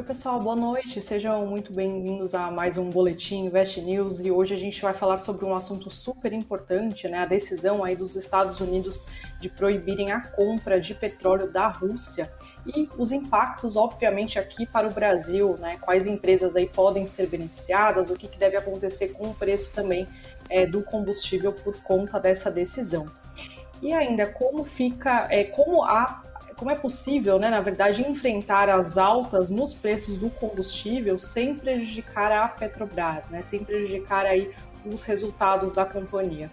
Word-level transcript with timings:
Oi, 0.00 0.06
pessoal, 0.06 0.38
boa 0.38 0.56
noite. 0.56 0.98
Sejam 1.02 1.46
muito 1.46 1.74
bem-vindos 1.74 2.34
a 2.34 2.50
mais 2.50 2.78
um 2.78 2.88
Boletim 2.88 3.44
Invest 3.44 3.82
News 3.82 4.18
e 4.20 4.30
hoje 4.30 4.54
a 4.54 4.56
gente 4.56 4.80
vai 4.80 4.94
falar 4.94 5.18
sobre 5.18 5.44
um 5.44 5.54
assunto 5.54 5.90
super 5.90 6.32
importante, 6.32 7.06
né? 7.06 7.18
A 7.18 7.26
decisão 7.26 7.84
aí 7.84 7.94
dos 7.94 8.16
Estados 8.16 8.60
Unidos 8.60 9.04
de 9.38 9.50
proibirem 9.50 10.10
a 10.10 10.26
compra 10.26 10.80
de 10.80 10.94
petróleo 10.94 11.52
da 11.52 11.68
Rússia 11.68 12.32
e 12.66 12.88
os 12.96 13.12
impactos, 13.12 13.76
obviamente, 13.76 14.38
aqui 14.38 14.64
para 14.64 14.88
o 14.88 14.90
Brasil, 14.90 15.58
né? 15.58 15.76
Quais 15.82 16.06
empresas 16.06 16.56
aí 16.56 16.66
podem 16.66 17.06
ser 17.06 17.26
beneficiadas, 17.26 18.08
o 18.08 18.16
que, 18.16 18.26
que 18.26 18.38
deve 18.38 18.56
acontecer 18.56 19.08
com 19.08 19.28
o 19.28 19.34
preço 19.34 19.70
também 19.74 20.06
é, 20.48 20.64
do 20.64 20.82
combustível 20.82 21.52
por 21.52 21.76
conta 21.82 22.18
dessa 22.18 22.50
decisão. 22.50 23.04
E 23.82 23.94
ainda 23.94 24.26
como 24.26 24.64
fica, 24.64 25.26
é, 25.30 25.44
como 25.44 25.84
a 25.84 26.22
como 26.60 26.70
é 26.70 26.74
possível, 26.74 27.38
né, 27.38 27.48
na 27.48 27.62
verdade, 27.62 28.06
enfrentar 28.06 28.68
as 28.68 28.98
altas 28.98 29.48
nos 29.48 29.72
preços 29.72 30.18
do 30.18 30.28
combustível 30.28 31.18
sem 31.18 31.54
prejudicar 31.54 32.30
a 32.30 32.46
Petrobras, 32.48 33.26
né, 33.30 33.40
sem 33.40 33.64
prejudicar 33.64 34.26
aí 34.26 34.52
os 34.84 35.02
resultados 35.04 35.72
da 35.72 35.86
companhia. 35.86 36.50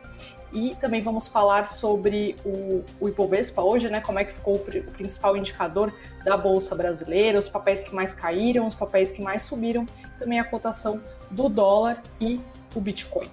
E 0.54 0.74
também 0.76 1.02
vamos 1.02 1.28
falar 1.28 1.68
sobre 1.68 2.38
o, 2.46 2.86
o 3.02 3.10
Ibovespa 3.10 3.62
hoje, 3.62 3.90
né? 3.90 4.00
Como 4.00 4.18
é 4.18 4.24
que 4.24 4.34
ficou 4.34 4.56
o, 4.56 4.58
o 4.60 4.92
principal 4.94 5.36
indicador 5.36 5.94
da 6.24 6.38
Bolsa 6.38 6.74
Brasileira, 6.74 7.38
os 7.38 7.50
papéis 7.50 7.82
que 7.82 7.94
mais 7.94 8.14
caíram, 8.14 8.66
os 8.66 8.76
papéis 8.76 9.12
que 9.12 9.22
mais 9.22 9.44
subiram, 9.44 9.86
também 10.18 10.40
a 10.40 10.46
cotação 10.46 11.02
do 11.30 11.50
dólar 11.50 12.02
e 12.22 12.40
o 12.74 12.80
Bitcoin. 12.80 13.30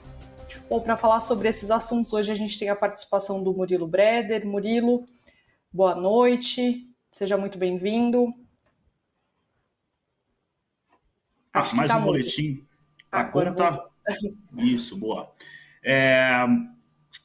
Bom, 0.68 0.80
para 0.80 0.96
falar 0.96 1.20
sobre 1.20 1.48
esses 1.48 1.70
assuntos, 1.70 2.12
hoje 2.12 2.32
a 2.32 2.34
gente 2.34 2.58
tem 2.58 2.68
a 2.68 2.74
participação 2.74 3.40
do 3.40 3.54
Murilo 3.54 3.86
Breder. 3.86 4.44
Murilo, 4.44 5.04
boa 5.74 5.96
noite, 5.96 6.88
seja 7.10 7.36
muito 7.36 7.58
bem-vindo. 7.58 8.32
Ah, 11.52 11.68
mais 11.74 11.88
tá 11.88 11.98
um 11.98 12.04
boletim 12.04 12.64
para 13.10 13.24
conta. 13.24 13.70
Vou... 14.52 14.62
Isso, 14.64 14.96
boa. 14.96 15.32
É... 15.82 16.46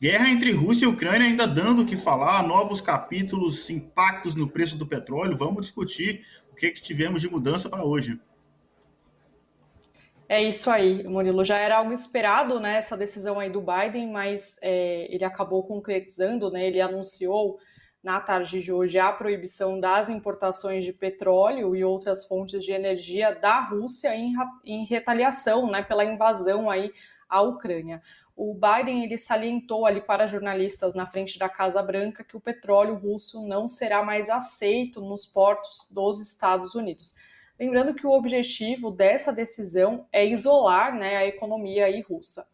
Guerra 0.02 0.30
entre 0.30 0.52
Rússia 0.52 0.86
e 0.86 0.88
Ucrânia 0.88 1.28
ainda 1.28 1.46
dando 1.46 1.84
o 1.84 1.86
que 1.86 1.96
falar, 1.96 2.42
novos 2.42 2.82
capítulos, 2.82 3.70
impactos 3.70 4.34
no 4.34 4.50
preço 4.50 4.76
do 4.76 4.88
petróleo. 4.88 5.38
Vamos 5.38 5.62
discutir 5.62 6.26
o 6.52 6.56
que, 6.56 6.72
que 6.72 6.82
tivemos 6.82 7.22
de 7.22 7.30
mudança 7.30 7.70
para 7.70 7.84
hoje. 7.84 8.20
É 10.28 10.42
isso 10.42 10.72
aí, 10.72 11.04
Murilo. 11.04 11.46
Já 11.46 11.58
era 11.60 11.78
algo 11.78 11.94
esperado, 11.94 12.60
né? 12.60 12.78
Essa 12.78 12.98
decisão 12.98 13.40
aí 13.40 13.50
do 13.52 13.62
Biden, 13.62 14.12
mas 14.12 14.58
é, 14.62 15.14
ele 15.14 15.24
acabou 15.24 15.64
concretizando, 15.64 16.50
né? 16.50 16.66
Ele 16.66 16.82
anunciou 16.82 17.60
na 18.04 18.20
tarde 18.20 18.62
de 18.62 18.72
hoje 18.72 18.98
a 18.98 19.12
proibição 19.12 19.78
das 19.80 20.10
importações 20.10 20.86
de 20.86 20.94
petróleo 20.94 21.76
e 21.76 21.84
outras 21.84 22.26
fontes 22.26 22.64
de 22.64 22.72
energia 22.72 23.36
da 23.36 23.60
Rússia 23.60 24.16
em, 24.16 24.34
em 24.64 24.86
retaliação 24.86 25.70
né, 25.70 25.84
pela 25.84 26.06
invasão 26.06 26.70
aí 26.70 26.94
à 27.28 27.42
Ucrânia. 27.42 28.02
O 28.36 28.54
Biden 28.54 29.04
ele 29.04 29.18
salientou 29.18 29.86
ali 29.86 30.00
para 30.00 30.26
jornalistas 30.26 30.96
na 30.96 31.06
frente 31.06 31.38
da 31.38 31.50
Casa 31.50 31.84
Branca 31.84 32.24
que 32.24 32.38
o 32.38 32.40
petróleo 32.40 32.96
russo 32.96 33.46
não 33.46 33.68
será 33.68 34.02
mais 34.02 34.30
aceito 34.30 35.02
nos 35.02 35.26
portos 35.26 35.92
dos 35.92 36.22
Estados 36.22 36.74
Unidos. 36.74 37.16
Lembrando 37.60 37.94
que 37.94 38.08
o 38.08 38.12
objetivo 38.12 38.90
dessa 38.90 39.34
decisão 39.34 40.08
é 40.14 40.26
isolar 40.26 40.96
né, 40.96 41.18
a 41.18 41.26
economia 41.26 41.88
aí 41.88 42.00
russa. 42.00 42.48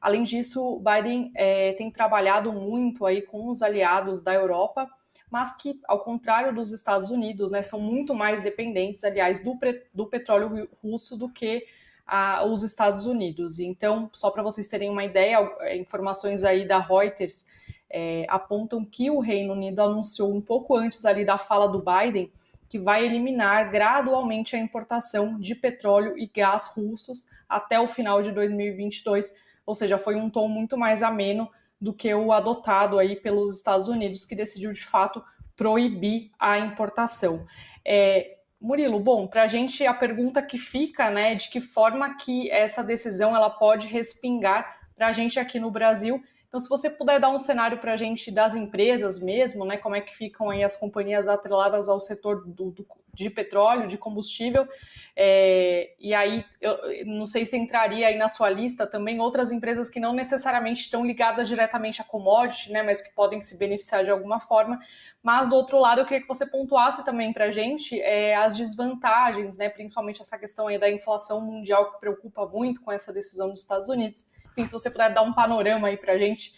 Além 0.00 0.22
disso, 0.22 0.80
Biden 0.80 1.32
é, 1.34 1.72
tem 1.72 1.90
trabalhado 1.90 2.52
muito 2.52 3.06
aí 3.06 3.22
com 3.22 3.48
os 3.48 3.62
aliados 3.62 4.22
da 4.22 4.32
Europa, 4.34 4.88
mas 5.30 5.56
que, 5.56 5.80
ao 5.88 6.00
contrário 6.00 6.54
dos 6.54 6.72
Estados 6.72 7.10
Unidos, 7.10 7.50
né, 7.50 7.62
são 7.62 7.80
muito 7.80 8.14
mais 8.14 8.40
dependentes, 8.40 9.02
aliás, 9.04 9.42
do, 9.42 9.58
do 9.92 10.06
petróleo 10.06 10.68
russo 10.82 11.16
do 11.16 11.28
que 11.28 11.66
a, 12.06 12.44
os 12.44 12.62
Estados 12.62 13.06
Unidos. 13.06 13.58
Então, 13.58 14.08
só 14.12 14.30
para 14.30 14.42
vocês 14.42 14.68
terem 14.68 14.88
uma 14.88 15.04
ideia, 15.04 15.38
é, 15.60 15.76
informações 15.76 16.44
aí 16.44 16.66
da 16.66 16.78
Reuters 16.78 17.46
é, 17.90 18.24
apontam 18.28 18.84
que 18.84 19.10
o 19.10 19.18
Reino 19.18 19.52
Unido 19.52 19.80
anunciou 19.80 20.32
um 20.32 20.40
pouco 20.40 20.76
antes 20.76 21.04
ali 21.04 21.24
da 21.24 21.38
fala 21.38 21.68
do 21.68 21.82
Biden 21.82 22.30
que 22.68 22.78
vai 22.78 23.04
eliminar 23.04 23.70
gradualmente 23.70 24.56
a 24.56 24.58
importação 24.58 25.38
de 25.38 25.54
petróleo 25.54 26.18
e 26.18 26.26
gás 26.26 26.66
russos 26.66 27.26
até 27.48 27.78
o 27.78 27.86
final 27.86 28.22
de 28.22 28.32
2022 28.32 29.32
ou 29.66 29.74
seja, 29.74 29.98
foi 29.98 30.14
um 30.14 30.30
tom 30.30 30.48
muito 30.48 30.78
mais 30.78 31.02
ameno 31.02 31.50
do 31.80 31.92
que 31.92 32.14
o 32.14 32.32
adotado 32.32 32.98
aí 32.98 33.16
pelos 33.16 33.54
Estados 33.54 33.88
Unidos, 33.88 34.24
que 34.24 34.34
decidiu 34.34 34.72
de 34.72 34.84
fato 34.84 35.22
proibir 35.56 36.30
a 36.38 36.58
importação. 36.58 37.44
É, 37.84 38.36
Murilo, 38.60 38.98
bom, 39.00 39.26
para 39.26 39.42
a 39.42 39.46
gente 39.46 39.84
a 39.84 39.92
pergunta 39.92 40.40
que 40.40 40.56
fica, 40.56 41.10
né, 41.10 41.34
de 41.34 41.50
que 41.50 41.60
forma 41.60 42.16
que 42.16 42.50
essa 42.50 42.82
decisão 42.82 43.36
ela 43.36 43.50
pode 43.50 43.86
respingar 43.86 44.78
para 44.94 45.08
a 45.08 45.12
gente 45.12 45.38
aqui 45.38 45.60
no 45.60 45.70
Brasil 45.70 46.22
então, 46.48 46.60
se 46.60 46.68
você 46.68 46.88
puder 46.88 47.18
dar 47.18 47.28
um 47.28 47.38
cenário 47.38 47.78
para 47.78 47.92
a 47.92 47.96
gente 47.96 48.30
das 48.30 48.54
empresas 48.54 49.20
mesmo, 49.20 49.64
né, 49.64 49.76
como 49.76 49.96
é 49.96 50.00
que 50.00 50.16
ficam 50.16 50.50
aí 50.50 50.62
as 50.62 50.76
companhias 50.76 51.26
atreladas 51.26 51.88
ao 51.88 52.00
setor 52.00 52.46
do, 52.46 52.70
do 52.70 52.86
de 53.12 53.30
petróleo, 53.30 53.88
de 53.88 53.96
combustível, 53.96 54.68
é, 55.16 55.94
e 55.98 56.14
aí 56.14 56.44
eu 56.60 56.78
não 57.06 57.26
sei 57.26 57.46
se 57.46 57.56
entraria 57.56 58.08
aí 58.08 58.18
na 58.18 58.28
sua 58.28 58.50
lista 58.50 58.86
também 58.86 59.18
outras 59.20 59.50
empresas 59.50 59.88
que 59.88 59.98
não 59.98 60.12
necessariamente 60.12 60.82
estão 60.82 61.04
ligadas 61.04 61.48
diretamente 61.48 62.02
à 62.02 62.04
commodity, 62.04 62.70
né, 62.70 62.82
mas 62.82 63.00
que 63.00 63.10
podem 63.14 63.40
se 63.40 63.58
beneficiar 63.58 64.04
de 64.04 64.10
alguma 64.10 64.38
forma. 64.38 64.78
Mas 65.22 65.48
do 65.48 65.56
outro 65.56 65.78
lado, 65.80 66.02
eu 66.02 66.04
queria 66.04 66.20
que 66.20 66.28
você 66.28 66.44
pontuasse 66.44 67.02
também 67.04 67.32
para 67.32 67.46
a 67.46 67.50
gente 67.50 67.98
é, 68.02 68.36
as 68.36 68.54
desvantagens, 68.56 69.56
né, 69.56 69.70
principalmente 69.70 70.20
essa 70.20 70.38
questão 70.38 70.68
aí 70.68 70.78
da 70.78 70.90
inflação 70.90 71.40
mundial 71.40 71.92
que 71.92 72.00
preocupa 72.00 72.46
muito 72.46 72.82
com 72.82 72.92
essa 72.92 73.12
decisão 73.12 73.48
dos 73.48 73.60
Estados 73.60 73.88
Unidos 73.88 74.26
enfim, 74.56 74.66
se 74.66 74.72
você 74.72 74.90
puder 74.90 75.12
dar 75.12 75.22
um 75.22 75.34
panorama 75.34 75.88
aí 75.88 75.96
para 75.96 76.14
a 76.14 76.18
gente, 76.18 76.54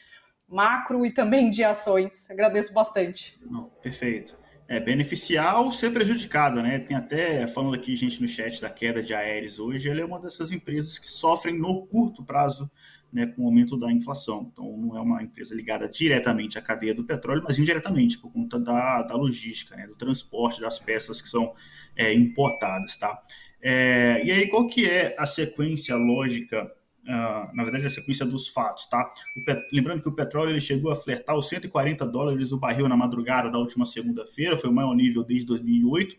macro 0.49 1.05
e 1.05 1.13
também 1.13 1.51
de 1.51 1.65
ações, 1.65 2.31
agradeço 2.31 2.73
bastante. 2.73 3.39
Não, 3.45 3.65
perfeito. 3.83 4.37
É, 4.69 4.79
beneficiar 4.79 5.61
ou 5.61 5.73
ser 5.73 5.91
prejudicada, 5.91 6.63
né? 6.63 6.79
Tem 6.79 6.97
até, 6.97 7.47
falando 7.47 7.75
aqui, 7.75 7.97
gente, 7.97 8.21
no 8.21 8.29
chat 8.29 8.61
da 8.61 8.69
queda 8.69 9.03
de 9.03 9.15
Aeres 9.15 9.59
hoje, 9.59 9.89
ela 9.89 10.01
é 10.01 10.05
uma 10.05 10.21
dessas 10.21 10.53
empresas 10.53 10.99
que 10.99 11.09
sofrem 11.09 11.59
no 11.59 11.87
curto 11.87 12.23
prazo 12.23 12.71
né, 13.13 13.27
com 13.27 13.43
o 13.43 13.47
aumento 13.47 13.79
da 13.79 13.91
inflação. 13.91 14.51
Então, 14.53 14.77
não 14.77 14.97
é 14.97 15.01
uma 15.01 15.23
empresa 15.23 15.55
ligada 15.55 15.89
diretamente 15.89 16.59
à 16.59 16.63
cadeia 16.63 16.95
do 16.95 17.05
petróleo, 17.05 17.43
mas 17.43 17.59
indiretamente, 17.59 18.19
por 18.19 18.31
conta 18.31 18.59
da, 18.59 19.03
da 19.03 19.15
logística, 19.15 19.75
né, 19.75 19.87
do 19.87 19.97
transporte 19.97 20.61
das 20.61 20.79
peças 20.79 21.23
que 21.23 21.29
são 21.29 21.55
é, 21.97 22.13
importadas, 22.13 22.95
tá? 22.97 23.19
É, 23.61 24.23
e 24.25 24.31
aí, 24.31 24.47
qual 24.49 24.67
que 24.67 24.87
é 24.87 25.17
a 25.19 25.27
sequência 25.27 25.97
lógica 25.97 26.71
Uh, 27.09 27.57
na 27.57 27.65
verdade, 27.65 27.87
a 27.87 27.91
sequência 27.91 28.27
dos 28.27 28.49
fatos, 28.49 28.87
tá? 28.87 29.11
Lembrando 29.73 30.03
que 30.03 30.11
o 30.11 30.15
petróleo 30.15 30.51
ele 30.51 30.61
chegou 30.61 30.93
a 30.93 30.97
flertar 30.97 31.39
os 31.39 31.49
140 31.49 32.05
dólares 32.05 32.53
o 32.53 32.59
barril 32.59 32.87
na 32.87 32.99
madrugada 32.99 33.51
da 33.51 33.57
última 33.57 33.87
segunda-feira, 33.87 34.59
foi 34.59 34.69
o 34.69 34.73
maior 34.75 34.95
nível 34.95 35.25
desde 35.25 35.47
2008, 35.47 36.17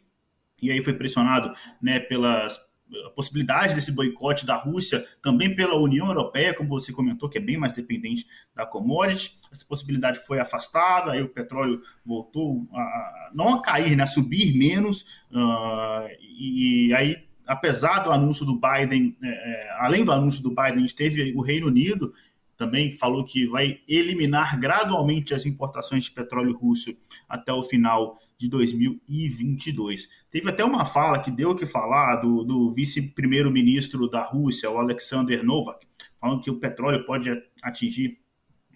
e 0.59 0.71
aí 0.71 0.81
foi 0.81 0.93
pressionado 0.93 1.53
né, 1.79 1.99
pelas 1.99 2.59
a 3.05 3.09
possibilidade 3.11 3.75
desse 3.75 3.91
boicote 3.91 4.47
da 4.47 4.55
Rússia, 4.55 5.05
também 5.21 5.55
pela 5.55 5.77
União 5.77 6.07
Europeia, 6.07 6.55
como 6.55 6.69
você 6.69 6.91
comentou, 6.91 7.29
que 7.29 7.37
é 7.37 7.41
bem 7.41 7.55
mais 7.55 7.71
dependente 7.71 8.25
da 8.55 8.65
commodity. 8.65 9.37
Essa 9.51 9.65
possibilidade 9.65 10.19
foi 10.25 10.39
afastada, 10.39 11.11
aí 11.11 11.21
o 11.21 11.29
petróleo 11.29 11.81
voltou 12.03 12.65
a, 12.73 13.29
não 13.31 13.53
a 13.53 13.61
cair, 13.61 13.95
né, 13.95 14.03
a 14.03 14.07
subir 14.07 14.57
menos, 14.57 15.01
uh, 15.31 16.09
e 16.19 16.91
aí 16.95 17.28
apesar 17.49 18.03
do 18.03 18.11
anúncio 18.11 18.45
do 18.45 18.59
Biden, 18.59 19.17
é, 19.23 19.27
é, 19.27 19.69
além 19.79 20.05
do 20.05 20.11
anúncio 20.11 20.41
do 20.41 20.49
Biden, 20.49 20.75
a 20.75 20.79
gente 20.79 20.95
teve 20.95 21.33
o 21.35 21.41
Reino 21.41 21.67
Unido 21.67 22.13
também 22.59 22.91
falou 22.91 23.23
que 23.23 23.47
vai 23.47 23.79
eliminar 23.87 24.59
gradualmente 24.59 25.33
as 25.33 25.45
importações 25.45 26.03
de 26.03 26.11
petróleo 26.11 26.53
russo 26.57 26.93
até 27.27 27.53
o 27.53 27.63
final 27.63 28.19
de 28.37 28.49
2022. 28.49 30.09
Teve 30.29 30.49
até 30.49 30.65
uma 30.65 30.83
fala 30.83 31.19
que 31.19 31.31
deu 31.31 31.51
o 31.51 31.55
que 31.55 31.65
falar 31.65 32.17
do, 32.17 32.43
do 32.43 32.73
vice-primeiro-ministro 32.73 34.09
da 34.09 34.23
Rússia, 34.23 34.69
o 34.69 34.77
Alexander 34.77 35.41
Novak, 35.41 35.87
falando 36.19 36.41
que 36.41 36.51
o 36.51 36.59
petróleo 36.59 37.05
pode 37.05 37.31
atingir 37.63 38.19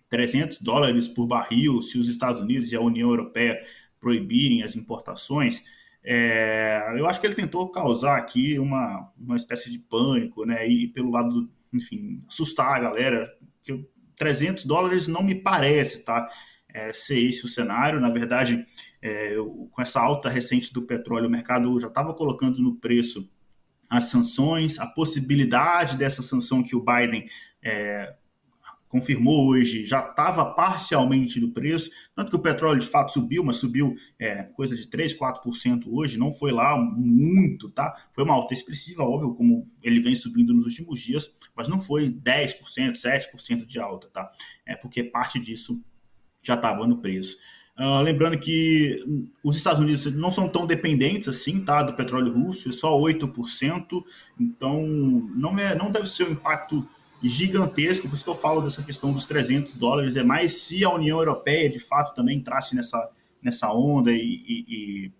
300 0.09 0.61
dólares 0.61 1.05
por 1.09 1.27
barril 1.27 1.81
se 1.81 1.97
os 1.97 2.07
Estados 2.07 2.41
Unidos 2.41 2.71
e 2.71 2.77
a 2.77 2.81
União 2.81 3.09
Europeia 3.09 3.61
proibirem 3.99 4.63
as 4.63 4.77
importações. 4.77 5.61
É, 6.03 6.93
eu 6.97 7.07
acho 7.07 7.21
que 7.21 7.27
ele 7.27 7.35
tentou 7.35 7.69
causar 7.69 8.17
aqui 8.17 8.59
uma, 8.59 9.11
uma 9.17 9.37
espécie 9.37 9.71
de 9.71 9.79
pânico, 9.79 10.45
né? 10.45 10.67
E 10.67 10.87
pelo 10.89 11.11
lado, 11.11 11.49
enfim, 11.73 12.23
assustar 12.27 12.75
a 12.75 12.79
galera. 12.79 13.33
Que 13.63 13.87
300 14.17 14.65
dólares 14.65 15.07
não 15.07 15.23
me 15.23 15.35
parece, 15.35 16.03
tá? 16.03 16.29
É, 16.67 16.91
ser 16.91 17.19
esse 17.19 17.45
o 17.45 17.47
cenário. 17.47 17.99
Na 17.99 18.09
verdade, 18.09 18.65
é, 19.01 19.35
eu, 19.35 19.69
com 19.71 19.81
essa 19.81 19.99
alta 19.99 20.29
recente 20.29 20.73
do 20.73 20.81
petróleo, 20.81 21.27
o 21.27 21.31
mercado 21.31 21.79
já 21.79 21.87
estava 21.87 22.13
colocando 22.13 22.61
no 22.61 22.75
preço 22.75 23.29
as 23.89 24.05
sanções, 24.05 24.79
a 24.79 24.87
possibilidade 24.87 25.97
dessa 25.97 26.23
sanção 26.23 26.63
que 26.63 26.75
o 26.75 26.83
Biden 26.83 27.27
é, 27.63 28.15
confirmou 28.93 29.47
hoje, 29.47 29.87
já 29.87 30.07
estava 30.07 30.45
parcialmente 30.45 31.41
no 31.41 31.49
preço, 31.49 31.89
tanto 32.15 32.29
que 32.29 32.35
o 32.35 32.39
petróleo 32.39 32.79
de 32.79 32.85
fato 32.85 33.11
subiu, 33.11 33.43
mas 33.43 33.57
subiu 33.57 33.95
é, 34.19 34.43
coisa 34.43 34.75
de 34.75 34.87
3, 34.87 35.17
4% 35.17 35.85
hoje, 35.87 36.19
não 36.19 36.31
foi 36.31 36.51
lá 36.51 36.77
muito, 36.77 37.71
tá? 37.71 37.91
Foi 38.13 38.23
uma 38.23 38.35
alta 38.35 38.53
expressiva, 38.53 39.01
óbvio, 39.01 39.33
como 39.33 39.67
ele 39.81 39.99
vem 39.99 40.13
subindo 40.13 40.53
nos 40.53 40.67
últimos 40.67 40.99
dias, 40.99 41.33
mas 41.57 41.67
não 41.67 41.79
foi 41.79 42.07
10%, 42.07 42.59
7% 42.93 43.65
de 43.65 43.79
alta, 43.79 44.09
tá? 44.13 44.29
É 44.63 44.75
porque 44.75 45.03
parte 45.03 45.39
disso 45.39 45.81
já 46.43 46.53
estava 46.53 46.85
no 46.85 46.99
preço. 46.99 47.35
Uh, 47.75 47.99
lembrando 48.03 48.37
que 48.37 49.03
os 49.43 49.57
Estados 49.57 49.81
Unidos 49.81 50.05
não 50.05 50.31
são 50.31 50.47
tão 50.47 50.67
dependentes 50.67 51.27
assim, 51.27 51.65
tá, 51.65 51.81
do 51.81 51.95
petróleo 51.95 52.31
russo, 52.31 52.69
é 52.69 52.71
só 52.71 52.95
8%, 52.95 54.03
então 54.39 54.85
não, 55.35 55.57
é, 55.57 55.73
não 55.73 55.91
deve 55.91 56.07
ser 56.07 56.25
um 56.25 56.33
impacto 56.33 56.87
gigantesco, 57.29 58.07
por 58.07 58.15
isso 58.15 58.23
que 58.23 58.29
eu 58.29 58.35
falo 58.35 58.61
dessa 58.61 58.83
questão 58.83 59.13
dos 59.13 59.25
300 59.25 59.75
dólares, 59.75 60.15
é 60.15 60.23
mais 60.23 60.61
se 60.63 60.83
a 60.83 60.89
União 60.89 61.17
Europeia 61.17 61.69
de 61.69 61.79
fato 61.79 62.13
também 62.13 62.37
entrasse 62.37 62.75
nessa, 62.75 63.09
nessa 63.41 63.71
onda 63.71 64.11
e, 64.11 64.17
e, 64.17 64.65
e, 64.67 65.11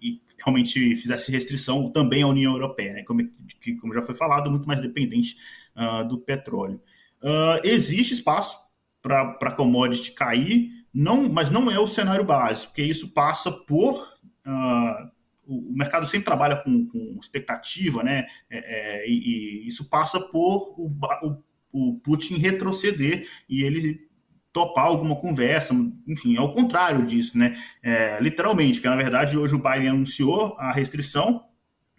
e 0.00 0.20
realmente 0.38 0.94
fizesse 0.96 1.32
restrição 1.32 1.90
também 1.90 2.22
à 2.22 2.26
União 2.26 2.52
Europeia, 2.52 2.92
né, 2.92 3.02
como, 3.04 3.26
que, 3.60 3.74
como 3.76 3.94
já 3.94 4.02
foi 4.02 4.14
falado, 4.14 4.50
muito 4.50 4.66
mais 4.66 4.80
dependente 4.80 5.36
uh, 5.76 6.06
do 6.06 6.18
petróleo. 6.18 6.80
Uh, 7.22 7.60
existe 7.64 8.14
espaço 8.14 8.58
para 9.02 9.36
a 9.40 9.52
commodity 9.52 10.12
cair, 10.12 10.70
não, 10.92 11.28
mas 11.28 11.50
não 11.50 11.70
é 11.70 11.78
o 11.78 11.86
cenário 11.86 12.24
base, 12.24 12.66
porque 12.66 12.82
isso 12.82 13.12
passa 13.12 13.50
por 13.50 14.02
uh, 14.46 15.10
o 15.48 15.72
mercado 15.74 16.06
sempre 16.06 16.26
trabalha 16.26 16.56
com, 16.56 16.86
com 16.86 17.18
expectativa, 17.20 18.02
né? 18.02 18.26
É, 18.50 18.58
é, 18.58 19.08
e, 19.08 19.64
e, 19.64 19.66
isso 19.66 19.88
passa 19.88 20.20
por 20.20 20.74
o, 20.76 20.92
o, 21.22 21.42
o, 21.72 22.00
Putin 22.00 22.36
retroceder 22.36 23.26
e 23.48 23.62
ele 23.62 24.06
topar 24.52 24.86
alguma 24.86 25.16
conversa, 25.16 25.74
enfim, 26.06 26.36
é 26.36 26.40
o 26.40 26.52
contrário 26.52 27.06
disso, 27.06 27.38
né? 27.38 27.56
É, 27.82 28.18
literalmente, 28.20 28.74
porque 28.74 28.88
na 28.88 28.96
verdade 28.96 29.38
hoje 29.38 29.54
o 29.54 29.62
Biden 29.62 29.88
anunciou 29.88 30.54
a 30.58 30.70
restrição 30.70 31.44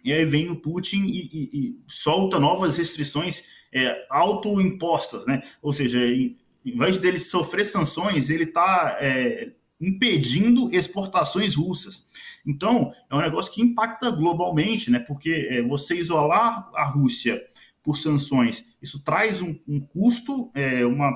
e 0.04 0.12
aí 0.12 0.24
vem 0.24 0.48
o 0.48 0.56
Putin 0.56 1.02
e, 1.06 1.28
e, 1.32 1.50
e 1.52 1.80
solta 1.88 2.38
novas 2.38 2.76
restrições 2.76 3.42
é, 3.72 4.06
autoimpostas, 4.08 5.26
né? 5.26 5.42
Ou 5.60 5.72
seja, 5.72 5.98
em, 6.06 6.38
em 6.64 6.78
vez 6.78 6.98
dele 6.98 7.18
sofrer 7.18 7.64
sanções, 7.64 8.30
ele 8.30 8.44
está 8.44 8.96
é, 9.00 9.50
impedindo 9.80 10.72
exportações 10.74 11.54
russas. 11.54 12.06
Então, 12.46 12.92
é 13.10 13.14
um 13.14 13.20
negócio 13.20 13.52
que 13.52 13.62
impacta 13.62 14.10
globalmente, 14.10 14.90
né? 14.90 14.98
Porque 14.98 15.48
é, 15.50 15.62
você 15.62 15.94
isolar 15.94 16.70
a 16.74 16.84
Rússia 16.84 17.40
por 17.82 17.96
sanções, 17.96 18.64
isso 18.82 19.02
traz 19.02 19.40
um, 19.40 19.58
um 19.66 19.80
custo, 19.80 20.50
é, 20.54 20.84
uma 20.84 21.10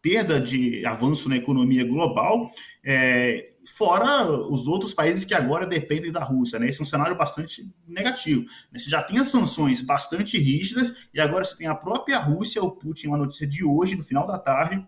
perda 0.00 0.40
de 0.40 0.84
avanço 0.86 1.28
na 1.28 1.36
economia 1.36 1.84
global, 1.84 2.50
é, 2.82 3.50
fora 3.66 4.24
os 4.26 4.66
outros 4.66 4.94
países 4.94 5.24
que 5.24 5.34
agora 5.34 5.66
dependem 5.66 6.10
da 6.10 6.24
Rússia. 6.24 6.58
Né? 6.58 6.68
Esse 6.68 6.80
é 6.80 6.82
um 6.82 6.86
cenário 6.86 7.16
bastante 7.16 7.70
negativo. 7.86 8.44
Você 8.72 8.88
já 8.88 9.02
tem 9.02 9.18
as 9.18 9.28
sanções 9.28 9.80
bastante 9.82 10.38
rígidas 10.38 10.92
e 11.12 11.20
agora 11.20 11.44
você 11.44 11.56
tem 11.56 11.66
a 11.66 11.74
própria 11.74 12.18
Rússia, 12.18 12.62
o 12.62 12.70
Putin, 12.70 13.08
uma 13.08 13.18
notícia 13.18 13.46
de 13.46 13.64
hoje, 13.64 13.94
no 13.94 14.02
final 14.02 14.26
da 14.26 14.38
tarde, 14.38 14.84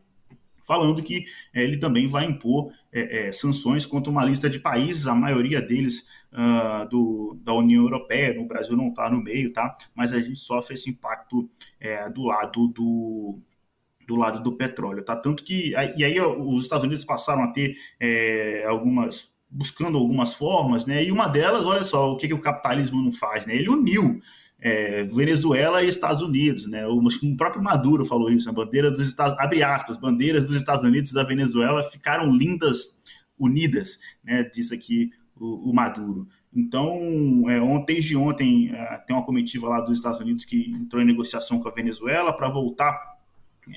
falando 0.73 1.03
que 1.03 1.27
é, 1.53 1.63
ele 1.63 1.77
também 1.77 2.09
vai 2.09 2.25
impor 2.25 2.73
é, 2.91 3.29
é, 3.29 3.33
sanções 3.33 3.85
contra 3.85 4.11
uma 4.11 4.25
lista 4.25 4.49
de 4.49 4.59
países, 4.59 5.07
a 5.07 5.15
maioria 5.15 5.61
deles 5.61 6.07
uh, 6.33 6.89
do, 6.89 7.39
da 7.45 7.53
União 7.53 7.83
Europeia, 7.83 8.33
no 8.33 8.47
Brasil 8.47 8.75
não 8.75 8.89
está 8.89 9.11
no 9.11 9.23
meio, 9.23 9.53
tá? 9.53 9.77
Mas 9.95 10.15
a 10.15 10.19
gente 10.19 10.39
sofre 10.39 10.77
esse 10.77 10.89
impacto 10.89 11.47
é, 11.79 12.09
do 12.09 12.23
lado 12.23 12.69
do, 12.69 13.39
do 14.07 14.17
lado 14.17 14.43
do 14.43 14.57
petróleo, 14.57 15.05
tá? 15.05 15.15
Tanto 15.15 15.45
que 15.45 15.75
e 15.95 16.05
aí 16.05 16.19
os 16.19 16.63
Estados 16.63 16.87
Unidos 16.87 17.05
passaram 17.05 17.43
a 17.43 17.49
ter 17.49 17.77
é, 18.01 18.65
algumas 18.67 19.31
buscando 19.51 19.99
algumas 19.99 20.33
formas, 20.33 20.87
né? 20.87 21.05
E 21.05 21.13
uma 21.13 21.29
delas, 21.29 21.67
olha 21.67 21.85
só, 21.85 22.11
o 22.11 22.17
que, 22.17 22.29
que 22.29 22.33
o 22.33 22.41
capitalismo 22.41 23.03
não 23.03 23.13
faz, 23.13 23.45
né? 23.45 23.55
Ele 23.55 23.69
uniu 23.69 24.23
é, 24.65 25.03
Venezuela 25.05 25.83
e 25.83 25.89
Estados 25.89 26.23
Unidos, 26.23 26.69
né? 26.69 26.87
O, 26.87 26.99
o, 27.01 27.37
próprio 27.37 27.63
Maduro 27.63 28.05
falou 28.05 28.31
isso, 28.31 28.49
a 28.49 28.53
bandeira 28.53 28.93
dos 28.93 29.05
Estados, 29.05 29.37
abre 29.41 29.61
aspas, 29.61 29.97
bandeiras 29.97 30.45
dos 30.45 30.55
Estados 30.55 30.85
Unidos 30.85 31.11
e 31.11 31.15
da 31.15 31.25
Venezuela 31.25 31.83
ficaram 31.83 32.31
lindas, 32.31 32.95
unidas, 33.37 33.99
né? 34.23 34.45
Disse 34.45 34.73
aqui 34.73 35.11
o, 35.37 35.71
o 35.71 35.75
Maduro. 35.75 36.29
Então, 36.55 36.95
é, 37.51 37.61
ontem, 37.61 37.95
desde 37.95 38.17
ontem, 38.17 38.71
é, 38.73 38.99
tem 38.99 39.17
uma 39.17 39.25
comitiva 39.25 39.69
lá 39.69 39.81
dos 39.81 39.99
Estados 39.99 40.21
Unidos 40.21 40.45
que 40.45 40.71
entrou 40.71 41.03
em 41.03 41.07
negociação 41.07 41.59
com 41.59 41.69
a 41.69 41.73
Venezuela 41.73 42.33
para 42.33 42.49
voltar 42.49 43.19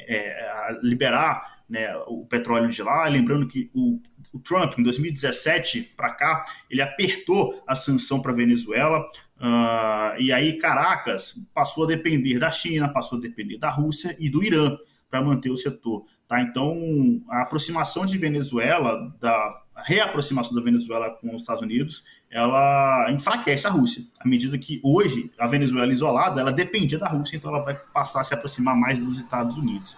é, 0.08 0.48
a 0.50 0.80
liberar 0.84 1.55
né, 1.70 1.96
o 2.08 2.26
petróleo 2.26 2.70
de 2.70 2.82
lá. 2.82 3.08
Lembrando 3.08 3.48
que 3.48 3.70
o, 3.74 4.00
o 4.32 4.40
Trump, 4.40 4.78
em 4.78 4.84
2017 4.84 5.94
para 5.96 6.14
cá, 6.14 6.46
ele 6.70 6.82
apertou 6.82 7.64
a 7.68 7.76
sanção 7.76 8.22
para 8.22 8.32
a 8.32 8.36
Venezuela. 8.36 9.00
Uh, 9.38 10.20
e 10.20 10.32
aí 10.32 10.58
Caracas 10.58 11.36
passou 11.54 11.84
a 11.84 11.88
depender 11.88 12.40
da 12.40 12.52
China, 12.52 12.90
passou 12.90 13.18
a 13.18 13.22
depender 13.22 13.58
da 13.58 13.70
Rússia 13.70 14.16
e 14.20 14.30
do 14.30 14.44
Irã 14.44 14.78
para 15.10 15.22
manter 15.22 15.50
o 15.50 15.58
setor. 15.58 16.06
Tá? 16.28 16.42
Então, 16.42 17.22
a 17.30 17.42
aproximação 17.42 18.06
de 18.06 18.18
Venezuela, 18.18 19.14
da 19.20 19.62
reaproximação 19.84 20.56
da 20.56 20.62
Venezuela 20.62 21.12
com 21.12 21.36
os 21.36 21.42
Estados 21.42 21.62
Unidos, 21.62 22.04
ela 22.32 23.12
enfraquece 23.12 23.68
a 23.68 23.70
Rússia. 23.70 24.04
À 24.20 24.28
medida 24.28 24.58
que 24.58 24.80
hoje 24.84 25.32
a 25.38 25.48
Venezuela 25.48 25.92
isolada, 25.92 26.40
ela 26.40 26.52
dependia 26.52 26.98
da 26.98 27.08
Rússia, 27.08 27.36
então 27.36 27.54
ela 27.54 27.64
vai 27.64 27.76
passar 27.76 28.22
a 28.22 28.24
se 28.24 28.34
aproximar 28.34 28.76
mais 28.76 28.98
dos 28.98 29.18
Estados 29.18 29.58
Unidos. 29.58 29.96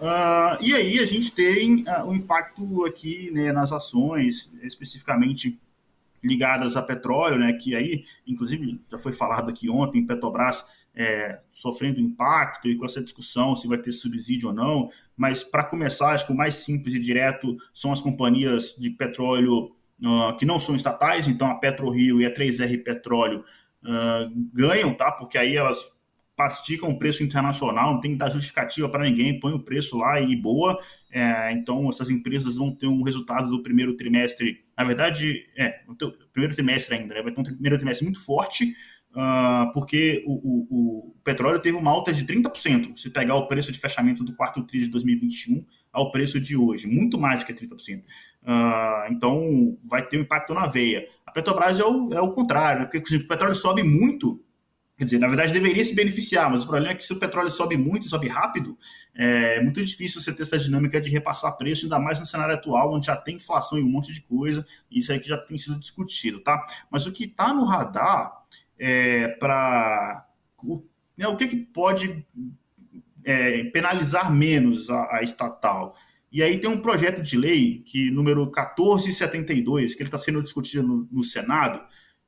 Uh, 0.00 0.58
e 0.60 0.74
aí 0.74 0.98
a 0.98 1.06
gente 1.06 1.30
tem 1.30 1.84
uh, 1.84 2.06
o 2.06 2.14
impacto 2.14 2.84
aqui 2.84 3.30
né, 3.30 3.52
nas 3.52 3.70
ações, 3.70 4.50
especificamente 4.62 5.60
ligadas 6.22 6.76
a 6.76 6.82
petróleo, 6.82 7.38
né, 7.38 7.52
que 7.52 7.74
aí, 7.74 8.04
inclusive, 8.26 8.80
já 8.90 8.98
foi 8.98 9.12
falado 9.12 9.50
aqui 9.50 9.68
ontem, 9.68 10.04
Petrobras 10.04 10.64
é, 10.94 11.40
sofrendo 11.50 12.00
impacto 12.00 12.68
e 12.68 12.76
com 12.76 12.84
essa 12.84 13.02
discussão 13.02 13.56
se 13.56 13.66
vai 13.66 13.78
ter 13.78 13.92
subsídio 13.92 14.48
ou 14.48 14.54
não, 14.54 14.90
mas 15.16 15.42
para 15.42 15.64
começar, 15.64 16.10
acho 16.10 16.26
que 16.26 16.32
o 16.32 16.36
mais 16.36 16.56
simples 16.56 16.94
e 16.94 16.98
direto 16.98 17.56
são 17.72 17.92
as 17.92 18.00
companhias 18.00 18.74
de 18.78 18.90
petróleo 18.90 19.72
uh, 20.00 20.36
que 20.36 20.44
não 20.44 20.60
são 20.60 20.74
estatais, 20.76 21.26
então 21.26 21.50
a 21.50 21.54
PetroRio 21.56 22.20
e 22.20 22.26
a 22.26 22.32
3R 22.32 22.82
Petróleo 22.82 23.44
ganham, 24.54 24.94
tá? 24.94 25.10
Porque 25.10 25.36
aí 25.36 25.56
elas 25.56 25.92
praticam 26.42 26.90
um 26.90 26.98
preço 26.98 27.22
internacional, 27.22 27.94
não 27.94 28.00
tem 28.00 28.12
que 28.12 28.18
dar 28.18 28.30
justificativa 28.30 28.88
para 28.88 29.04
ninguém, 29.04 29.38
põe 29.38 29.52
o 29.52 29.60
preço 29.60 29.96
lá 29.96 30.20
e 30.20 30.34
boa. 30.34 30.78
É, 31.10 31.52
então, 31.52 31.88
essas 31.88 32.10
empresas 32.10 32.56
vão 32.56 32.74
ter 32.74 32.86
um 32.86 33.02
resultado 33.02 33.48
do 33.48 33.62
primeiro 33.62 33.96
trimestre, 33.96 34.64
na 34.76 34.84
verdade, 34.84 35.46
é, 35.56 35.80
primeiro 36.32 36.54
trimestre 36.54 36.96
ainda, 36.96 37.14
né? 37.14 37.22
vai 37.22 37.32
ter 37.32 37.40
um 37.40 37.44
primeiro 37.44 37.76
trimestre 37.76 38.04
muito 38.04 38.24
forte, 38.24 38.74
uh, 39.12 39.72
porque 39.72 40.24
o, 40.26 40.32
o, 40.32 41.10
o, 41.10 41.14
petróleo 41.22 41.60
teve 41.60 41.76
uma 41.76 41.90
alta 41.90 42.12
de 42.12 42.24
30%, 42.24 42.98
se 42.98 43.10
pegar 43.10 43.36
o 43.36 43.46
preço 43.46 43.70
de 43.70 43.78
fechamento 43.78 44.24
do 44.24 44.34
quarto 44.34 44.62
tri 44.64 44.80
de 44.80 44.88
2021 44.88 45.64
ao 45.92 46.10
preço 46.10 46.40
de 46.40 46.56
hoje, 46.56 46.86
muito 46.86 47.18
mais 47.18 47.40
do 47.40 47.46
que 47.46 47.54
30%. 47.54 47.98
Uh, 47.98 48.04
ah, 48.46 49.06
então, 49.10 49.78
vai 49.84 50.04
ter 50.06 50.18
um 50.18 50.22
impacto 50.22 50.54
na 50.54 50.66
veia. 50.66 51.06
A 51.26 51.30
Petrobras 51.30 51.78
é 51.78 51.84
o, 51.84 52.12
é 52.12 52.20
o 52.20 52.32
contrário, 52.32 52.80
né? 52.80 52.86
porque 52.86 53.06
se 53.06 53.16
o 53.16 53.28
petróleo 53.28 53.54
sobe 53.54 53.82
muito, 53.82 54.42
Quer 55.02 55.06
dizer, 55.06 55.18
na 55.18 55.26
verdade 55.26 55.52
deveria 55.52 55.84
se 55.84 55.96
beneficiar, 55.96 56.48
mas 56.48 56.62
o 56.62 56.66
problema 56.66 56.92
é 56.92 56.94
que 56.94 57.02
se 57.02 57.12
o 57.12 57.18
petróleo 57.18 57.50
sobe 57.50 57.76
muito, 57.76 58.08
sobe 58.08 58.28
rápido, 58.28 58.78
é 59.12 59.60
muito 59.60 59.84
difícil 59.84 60.22
você 60.22 60.32
ter 60.32 60.42
essa 60.42 60.56
dinâmica 60.56 61.00
de 61.00 61.10
repassar 61.10 61.56
preço, 61.56 61.86
ainda 61.86 61.98
mais 61.98 62.20
no 62.20 62.26
cenário 62.26 62.54
atual, 62.54 62.94
onde 62.94 63.06
já 63.06 63.16
tem 63.16 63.34
inflação 63.34 63.80
e 63.80 63.82
um 63.82 63.88
monte 63.88 64.12
de 64.12 64.20
coisa, 64.20 64.64
isso 64.88 65.10
aí 65.10 65.18
que 65.18 65.28
já 65.28 65.36
tem 65.36 65.58
sido 65.58 65.76
discutido, 65.76 66.38
tá? 66.38 66.64
Mas 66.88 67.04
o 67.04 67.10
que 67.10 67.24
está 67.24 67.52
no 67.52 67.64
radar 67.64 68.44
é 68.78 69.26
para. 69.26 70.24
Né, 71.16 71.26
o 71.26 71.36
que, 71.36 71.48
que 71.48 71.56
pode 71.56 72.24
é, 73.24 73.64
penalizar 73.64 74.32
menos 74.32 74.88
a, 74.88 75.16
a 75.16 75.22
estatal? 75.24 75.96
E 76.30 76.44
aí 76.44 76.60
tem 76.60 76.70
um 76.70 76.80
projeto 76.80 77.20
de 77.20 77.36
lei, 77.36 77.82
que 77.84 78.08
número 78.08 78.44
1472, 78.44 79.96
que 79.96 80.02
ele 80.02 80.06
está 80.06 80.18
sendo 80.18 80.40
discutido 80.40 80.86
no, 80.86 81.08
no 81.10 81.24
Senado. 81.24 81.80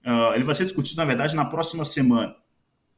Uh, 0.04 0.34
ele 0.34 0.42
vai 0.42 0.56
ser 0.56 0.64
discutido, 0.64 0.96
na 0.96 1.04
verdade, 1.04 1.36
na 1.36 1.44
próxima 1.44 1.84
semana 1.84 2.34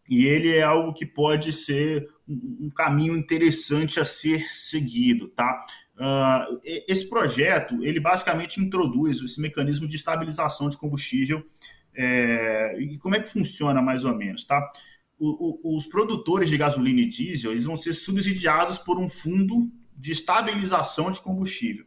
e 0.09 0.27
ele 0.27 0.57
é 0.57 0.63
algo 0.63 0.93
que 0.93 1.05
pode 1.05 1.53
ser 1.53 2.09
um, 2.29 2.71
caminho 2.75 3.17
interessante 3.17 4.01
a 4.01 4.05
ser 4.05 4.49
seguido, 4.49 5.29
tá? 5.29 5.65
Uh, 5.97 6.61
esse 6.65 7.09
projeto, 7.09 7.83
ele 7.85 8.01
basicamente 8.01 8.61
introduz 8.61 9.21
esse 9.21 9.41
mecanismo 9.41 9.89
de 9.89 9.97
estabilização 9.97 10.69
de 10.69 10.77
combustível 10.77 11.45
é, 11.97 12.77
e 12.79 12.99
como 12.99 13.17
é 13.17 13.21
que 13.21 13.31
funciona 13.31 13.81
mais 13.81 14.05
ou 14.05 14.15
menos, 14.15 14.45
tá? 14.45 14.71
O, 15.19 15.71
o, 15.71 15.77
os 15.77 15.87
produtores 15.87 16.51
de 16.51 16.59
gasolina 16.59 17.01
e 17.01 17.07
diesel, 17.07 17.53
eles 17.53 17.65
vão 17.65 17.77
ser 17.77 17.95
subsidiados 17.95 18.77
por 18.77 18.99
um 18.99 19.09
fundo 19.09 19.71
de 19.97 20.13
estabilização 20.13 21.11
de 21.11 21.21
combustível. 21.23 21.87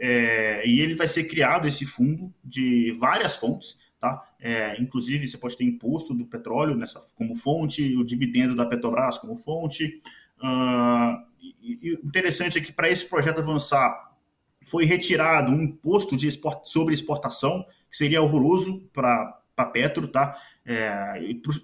É, 0.00 0.66
e 0.66 0.80
ele 0.80 0.94
vai 0.94 1.06
ser 1.06 1.24
criado, 1.24 1.68
esse 1.68 1.84
fundo, 1.84 2.32
de 2.42 2.96
várias 2.98 3.36
fontes, 3.36 3.76
Tá? 4.02 4.20
É, 4.40 4.82
inclusive, 4.82 5.28
você 5.28 5.38
pode 5.38 5.56
ter 5.56 5.62
imposto 5.62 6.12
do 6.12 6.26
petróleo 6.26 6.74
nessa, 6.74 7.00
como 7.14 7.36
fonte, 7.36 7.96
o 7.96 8.02
dividendo 8.02 8.56
da 8.56 8.66
Petrobras 8.66 9.16
como 9.16 9.36
fonte, 9.36 10.02
uh, 10.42 11.24
e 11.40 12.00
interessante 12.02 12.58
é 12.58 12.60
que 12.60 12.72
para 12.72 12.90
esse 12.90 13.08
projeto 13.08 13.38
avançar, 13.38 14.12
foi 14.66 14.86
retirado 14.86 15.52
um 15.52 15.62
imposto 15.62 16.16
de 16.16 16.26
export, 16.26 16.68
sobre 16.68 16.94
exportação, 16.94 17.64
que 17.88 17.96
seria 17.96 18.20
horroroso 18.20 18.80
para 18.92 19.40
a 19.56 19.64
Petro, 19.66 20.08
tá? 20.08 20.36
É, 20.66 21.14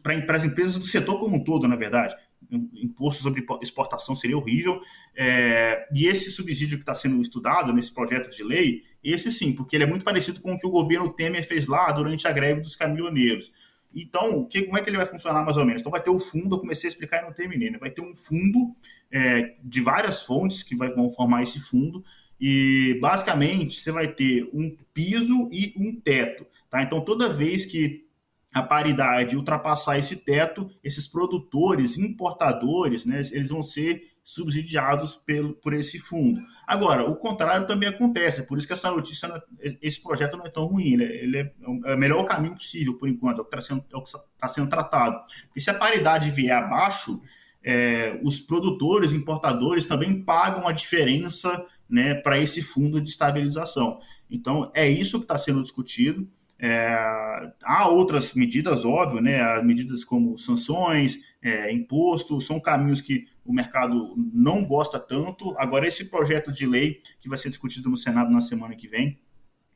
para 0.00 0.36
as 0.36 0.44
empresas 0.44 0.78
do 0.78 0.86
setor 0.86 1.18
como 1.18 1.38
um 1.38 1.42
todo, 1.42 1.66
na 1.66 1.74
verdade. 1.74 2.14
Imposto 2.50 3.20
sobre 3.20 3.44
exportação 3.60 4.14
seria 4.14 4.38
horrível. 4.38 4.80
É, 5.16 5.88
e 5.92 6.06
esse 6.06 6.30
subsídio 6.30 6.78
que 6.78 6.82
está 6.82 6.94
sendo 6.94 7.20
estudado 7.20 7.72
nesse 7.72 7.92
projeto 7.92 8.30
de 8.30 8.44
lei, 8.44 8.84
esse 9.12 9.30
sim, 9.30 9.52
porque 9.52 9.76
ele 9.76 9.84
é 9.84 9.86
muito 9.86 10.04
parecido 10.04 10.40
com 10.40 10.54
o 10.54 10.58
que 10.58 10.66
o 10.66 10.70
governo 10.70 11.12
Temer 11.12 11.46
fez 11.46 11.66
lá 11.66 11.90
durante 11.92 12.26
a 12.26 12.32
greve 12.32 12.60
dos 12.60 12.76
caminhoneiros. 12.76 13.52
Então, 13.94 14.44
que, 14.44 14.62
como 14.62 14.76
é 14.76 14.82
que 14.82 14.90
ele 14.90 14.96
vai 14.96 15.06
funcionar 15.06 15.44
mais 15.44 15.56
ou 15.56 15.64
menos? 15.64 15.80
Então, 15.80 15.90
vai 15.90 16.02
ter 16.02 16.10
o 16.10 16.18
fundo, 16.18 16.56
eu 16.56 16.60
comecei 16.60 16.88
a 16.88 16.92
explicar 16.92 17.22
e 17.22 17.24
não 17.24 17.32
terminei, 17.32 17.70
né? 17.70 17.78
vai 17.78 17.90
ter 17.90 18.02
um 18.02 18.14
fundo 18.14 18.74
é, 19.10 19.54
de 19.62 19.80
várias 19.80 20.22
fontes 20.22 20.62
que 20.62 20.76
vai, 20.76 20.90
vão 20.90 21.10
formar 21.10 21.42
esse 21.42 21.58
fundo, 21.58 22.04
e 22.40 22.98
basicamente 23.00 23.80
você 23.80 23.90
vai 23.90 24.06
ter 24.08 24.48
um 24.52 24.76
piso 24.94 25.48
e 25.50 25.74
um 25.76 25.98
teto. 25.98 26.46
Tá? 26.70 26.82
Então, 26.82 27.00
toda 27.00 27.28
vez 27.28 27.64
que 27.64 28.07
a 28.52 28.62
paridade 28.62 29.36
ultrapassar 29.36 29.98
esse 29.98 30.16
teto, 30.16 30.70
esses 30.82 31.06
produtores, 31.06 31.98
importadores, 31.98 33.04
né, 33.04 33.20
eles 33.32 33.50
vão 33.50 33.62
ser 33.62 34.02
subsidiados 34.24 35.14
pelo, 35.14 35.54
por 35.54 35.74
esse 35.74 35.98
fundo. 35.98 36.40
Agora, 36.66 37.08
o 37.08 37.16
contrário 37.16 37.66
também 37.66 37.88
acontece, 37.88 38.40
é 38.40 38.44
por 38.44 38.58
isso 38.58 38.66
que 38.66 38.72
essa 38.72 38.90
notícia, 38.90 39.42
esse 39.80 40.02
projeto 40.02 40.36
não 40.36 40.46
é 40.46 40.50
tão 40.50 40.66
ruim, 40.66 40.92
ele 40.92 41.04
é, 41.04 41.22
ele 41.22 41.38
é 41.38 41.52
o 41.66 41.98
melhor 41.98 42.24
caminho 42.24 42.54
possível, 42.54 42.94
por 42.94 43.08
enquanto, 43.08 43.38
é 43.38 43.40
o 43.42 43.44
que 43.44 43.56
está 43.56 43.74
sendo, 43.74 43.84
é 43.90 44.18
tá 44.38 44.48
sendo 44.48 44.68
tratado. 44.68 45.18
E 45.54 45.60
se 45.60 45.70
a 45.70 45.74
paridade 45.74 46.30
vier 46.30 46.56
abaixo, 46.56 47.22
é, 47.62 48.18
os 48.22 48.40
produtores, 48.40 49.12
importadores 49.12 49.84
também 49.84 50.22
pagam 50.22 50.66
a 50.66 50.72
diferença 50.72 51.64
né, 51.88 52.14
para 52.14 52.38
esse 52.38 52.62
fundo 52.62 53.00
de 53.00 53.10
estabilização. 53.10 53.98
Então, 54.30 54.70
é 54.74 54.88
isso 54.88 55.18
que 55.18 55.24
está 55.24 55.38
sendo 55.38 55.62
discutido. 55.62 56.28
É, 56.60 57.52
há 57.62 57.88
outras 57.88 58.34
medidas, 58.34 58.84
óbvio, 58.84 59.20
né? 59.20 59.40
As 59.40 59.64
medidas 59.64 60.04
como 60.04 60.36
sanções, 60.36 61.18
é, 61.40 61.72
imposto, 61.72 62.40
são 62.40 62.60
caminhos 62.60 63.00
que 63.00 63.26
o 63.44 63.52
mercado 63.52 64.14
não 64.16 64.64
gosta 64.64 64.98
tanto. 64.98 65.54
Agora, 65.58 65.86
esse 65.86 66.06
projeto 66.06 66.52
de 66.52 66.66
lei 66.66 67.00
que 67.20 67.28
vai 67.28 67.38
ser 67.38 67.50
discutido 67.50 67.88
no 67.88 67.96
Senado 67.96 68.30
na 68.30 68.40
semana 68.40 68.74
que 68.74 68.88
vem, 68.88 69.20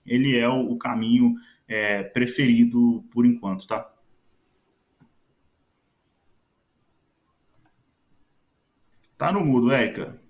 ele 0.05 0.37
é 0.37 0.49
o, 0.49 0.73
o 0.73 0.79
caminho 0.79 1.35
é, 1.69 2.03
preferido 2.03 3.05
por 3.13 3.25
enquanto, 3.25 3.67
tá? 3.67 3.89
Tá 9.17 9.33
no 9.33 9.45
mudo, 9.45 9.71
Érica. 9.71 10.22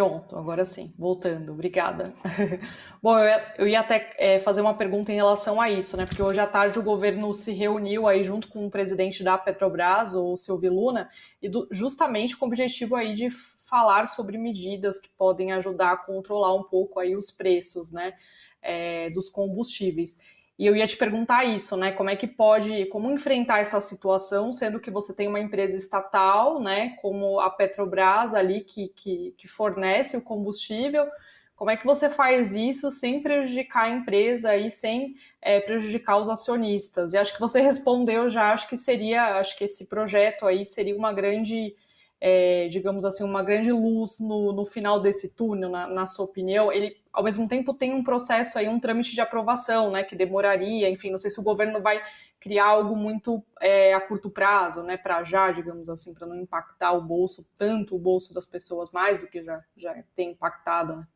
Pronto, 0.00 0.34
agora 0.34 0.64
sim, 0.64 0.94
voltando, 0.98 1.52
obrigada. 1.52 2.14
Bom, 3.02 3.18
eu 3.18 3.26
ia, 3.26 3.54
eu 3.58 3.68
ia 3.68 3.80
até 3.80 4.14
é, 4.16 4.38
fazer 4.38 4.62
uma 4.62 4.72
pergunta 4.72 5.12
em 5.12 5.14
relação 5.14 5.60
a 5.60 5.70
isso, 5.70 5.94
né? 5.94 6.06
Porque 6.06 6.22
hoje 6.22 6.40
à 6.40 6.46
tarde 6.46 6.78
o 6.78 6.82
governo 6.82 7.34
se 7.34 7.52
reuniu 7.52 8.08
aí 8.08 8.24
junto 8.24 8.48
com 8.48 8.66
o 8.66 8.70
presidente 8.70 9.22
da 9.22 9.36
Petrobras, 9.36 10.14
o 10.14 10.38
Silvio 10.38 10.72
Luna, 10.72 11.10
e 11.42 11.50
do, 11.50 11.68
justamente 11.70 12.34
com 12.34 12.46
o 12.46 12.48
objetivo 12.48 12.96
aí 12.96 13.12
de 13.12 13.28
falar 13.28 14.06
sobre 14.06 14.38
medidas 14.38 14.98
que 14.98 15.10
podem 15.18 15.52
ajudar 15.52 15.92
a 15.92 15.96
controlar 15.98 16.54
um 16.54 16.62
pouco 16.62 16.98
aí 16.98 17.14
os 17.14 17.30
preços, 17.30 17.92
né? 17.92 18.14
É, 18.62 19.10
dos 19.10 19.28
combustíveis. 19.28 20.16
E 20.60 20.66
eu 20.66 20.76
ia 20.76 20.86
te 20.86 20.94
perguntar 20.94 21.42
isso, 21.44 21.74
né? 21.74 21.90
Como 21.90 22.10
é 22.10 22.16
que 22.16 22.26
pode, 22.26 22.84
como 22.90 23.10
enfrentar 23.10 23.60
essa 23.60 23.80
situação, 23.80 24.52
sendo 24.52 24.78
que 24.78 24.90
você 24.90 25.14
tem 25.14 25.26
uma 25.26 25.40
empresa 25.40 25.74
estatal, 25.74 26.60
né? 26.60 26.90
Como 27.00 27.40
a 27.40 27.48
Petrobras 27.48 28.34
ali 28.34 28.60
que, 28.60 28.88
que, 28.88 29.34
que 29.38 29.48
fornece 29.48 30.18
o 30.18 30.20
combustível. 30.20 31.08
Como 31.56 31.70
é 31.70 31.78
que 31.78 31.86
você 31.86 32.10
faz 32.10 32.54
isso 32.54 32.90
sem 32.90 33.22
prejudicar 33.22 33.84
a 33.84 33.88
empresa 33.88 34.54
e 34.54 34.70
sem 34.70 35.14
é, 35.40 35.60
prejudicar 35.60 36.18
os 36.18 36.28
acionistas? 36.28 37.14
E 37.14 37.16
acho 37.16 37.32
que 37.32 37.40
você 37.40 37.62
respondeu 37.64 38.28
já, 38.28 38.52
acho 38.52 38.68
que 38.68 38.76
seria, 38.76 39.38
acho 39.38 39.56
que 39.56 39.64
esse 39.64 39.86
projeto 39.86 40.46
aí 40.46 40.66
seria 40.66 40.94
uma 40.94 41.10
grande 41.10 41.74
é, 42.20 42.68
digamos 42.68 43.04
assim, 43.04 43.24
uma 43.24 43.42
grande 43.42 43.72
luz 43.72 44.20
no, 44.20 44.52
no 44.52 44.66
final 44.66 45.00
desse 45.00 45.34
túnel, 45.34 45.70
na, 45.70 45.86
na, 45.86 46.06
sua 46.06 46.26
opinião? 46.26 46.70
Ele, 46.70 46.96
ao 47.10 47.24
mesmo 47.24 47.48
tempo, 47.48 47.72
tem 47.72 47.94
um 47.94 48.04
processo 48.04 48.58
aí, 48.58 48.68
um 48.68 48.78
trâmite 48.78 49.14
de 49.14 49.20
aprovação, 49.22 49.90
né, 49.90 50.04
que 50.04 50.14
demoraria, 50.14 50.90
enfim, 50.90 51.10
não 51.10 51.18
sei 51.18 51.30
se 51.30 51.40
o 51.40 51.44
governo 51.44 51.80
vai 51.80 52.02
criar 52.38 52.66
algo 52.66 52.94
muito 52.94 53.42
é, 53.60 53.94
a 53.94 54.00
curto 54.00 54.28
prazo, 54.28 54.82
né, 54.82 54.98
para 54.98 55.22
já, 55.22 55.50
digamos 55.50 55.88
assim, 55.88 56.12
para 56.12 56.26
não 56.26 56.36
impactar 56.36 56.92
o 56.92 57.00
bolso, 57.00 57.48
tanto 57.56 57.96
o 57.96 57.98
bolso 57.98 58.34
das 58.34 58.44
pessoas, 58.44 58.90
mais 58.90 59.18
do 59.18 59.26
que 59.26 59.42
já, 59.42 59.64
já 59.74 59.94
tem 60.14 60.32
impactado, 60.32 60.96
né? 60.96 61.06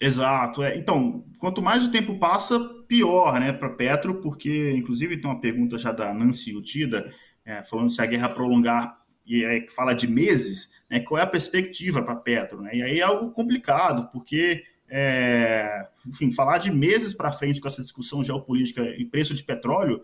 Exato. 0.00 0.62
É. 0.62 0.76
Então, 0.76 1.24
quanto 1.40 1.60
mais 1.60 1.84
o 1.84 1.90
tempo 1.90 2.18
passa, 2.18 2.58
pior, 2.86 3.38
né, 3.40 3.52
para 3.52 3.68
Petro, 3.70 4.20
porque, 4.20 4.70
inclusive, 4.72 5.20
tem 5.20 5.28
uma 5.28 5.40
pergunta 5.40 5.76
já 5.76 5.90
da 5.90 6.14
Nancy 6.14 6.54
Utida, 6.56 7.12
é, 7.48 7.62
falando 7.62 7.90
se 7.90 8.02
a 8.02 8.06
guerra 8.06 8.28
prolongar 8.28 8.98
e 9.26 9.44
aí 9.44 9.66
fala 9.70 9.94
de 9.94 10.06
meses, 10.06 10.70
né, 10.90 11.00
qual 11.00 11.18
é 11.18 11.22
a 11.22 11.26
perspectiva 11.26 12.02
para 12.02 12.14
Petro? 12.14 12.60
Né? 12.60 12.76
E 12.76 12.82
aí 12.82 13.00
é 13.00 13.02
algo 13.02 13.30
complicado, 13.30 14.08
porque, 14.10 14.62
é, 14.88 15.86
enfim, 16.06 16.30
falar 16.32 16.58
de 16.58 16.70
meses 16.70 17.14
para 17.14 17.32
frente 17.32 17.60
com 17.60 17.68
essa 17.68 17.82
discussão 17.82 18.22
geopolítica 18.22 18.82
e 18.82 19.04
preço 19.04 19.34
de 19.34 19.42
petróleo 19.42 20.02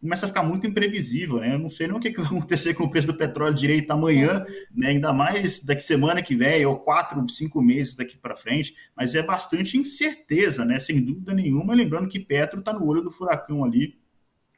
começa 0.00 0.24
a 0.24 0.28
ficar 0.28 0.42
muito 0.42 0.66
imprevisível, 0.66 1.38
né? 1.38 1.54
Eu 1.54 1.58
não 1.58 1.68
sei 1.68 1.86
nem 1.86 1.96
o 1.96 2.00
que, 2.00 2.10
que 2.10 2.20
vai 2.20 2.26
acontecer 2.26 2.74
com 2.74 2.84
o 2.84 2.90
preço 2.90 3.06
do 3.06 3.14
petróleo 3.14 3.54
direito 3.54 3.90
amanhã, 3.90 4.44
né? 4.74 4.88
ainda 4.88 5.12
mais 5.12 5.60
daqui 5.60 5.82
semana 5.82 6.22
que 6.22 6.34
vem, 6.34 6.64
ou 6.66 6.78
quatro, 6.78 7.24
cinco 7.28 7.62
meses 7.62 7.94
daqui 7.94 8.16
para 8.16 8.34
frente, 8.34 8.74
mas 8.96 9.14
é 9.14 9.22
bastante 9.22 9.76
incerteza, 9.76 10.64
né? 10.64 10.80
Sem 10.80 11.00
dúvida 11.00 11.32
nenhuma, 11.32 11.74
lembrando 11.74 12.08
que 12.08 12.18
Petro 12.18 12.58
está 12.58 12.72
no 12.72 12.84
olho 12.86 13.02
do 13.02 13.10
furacão 13.10 13.64
ali, 13.64 13.94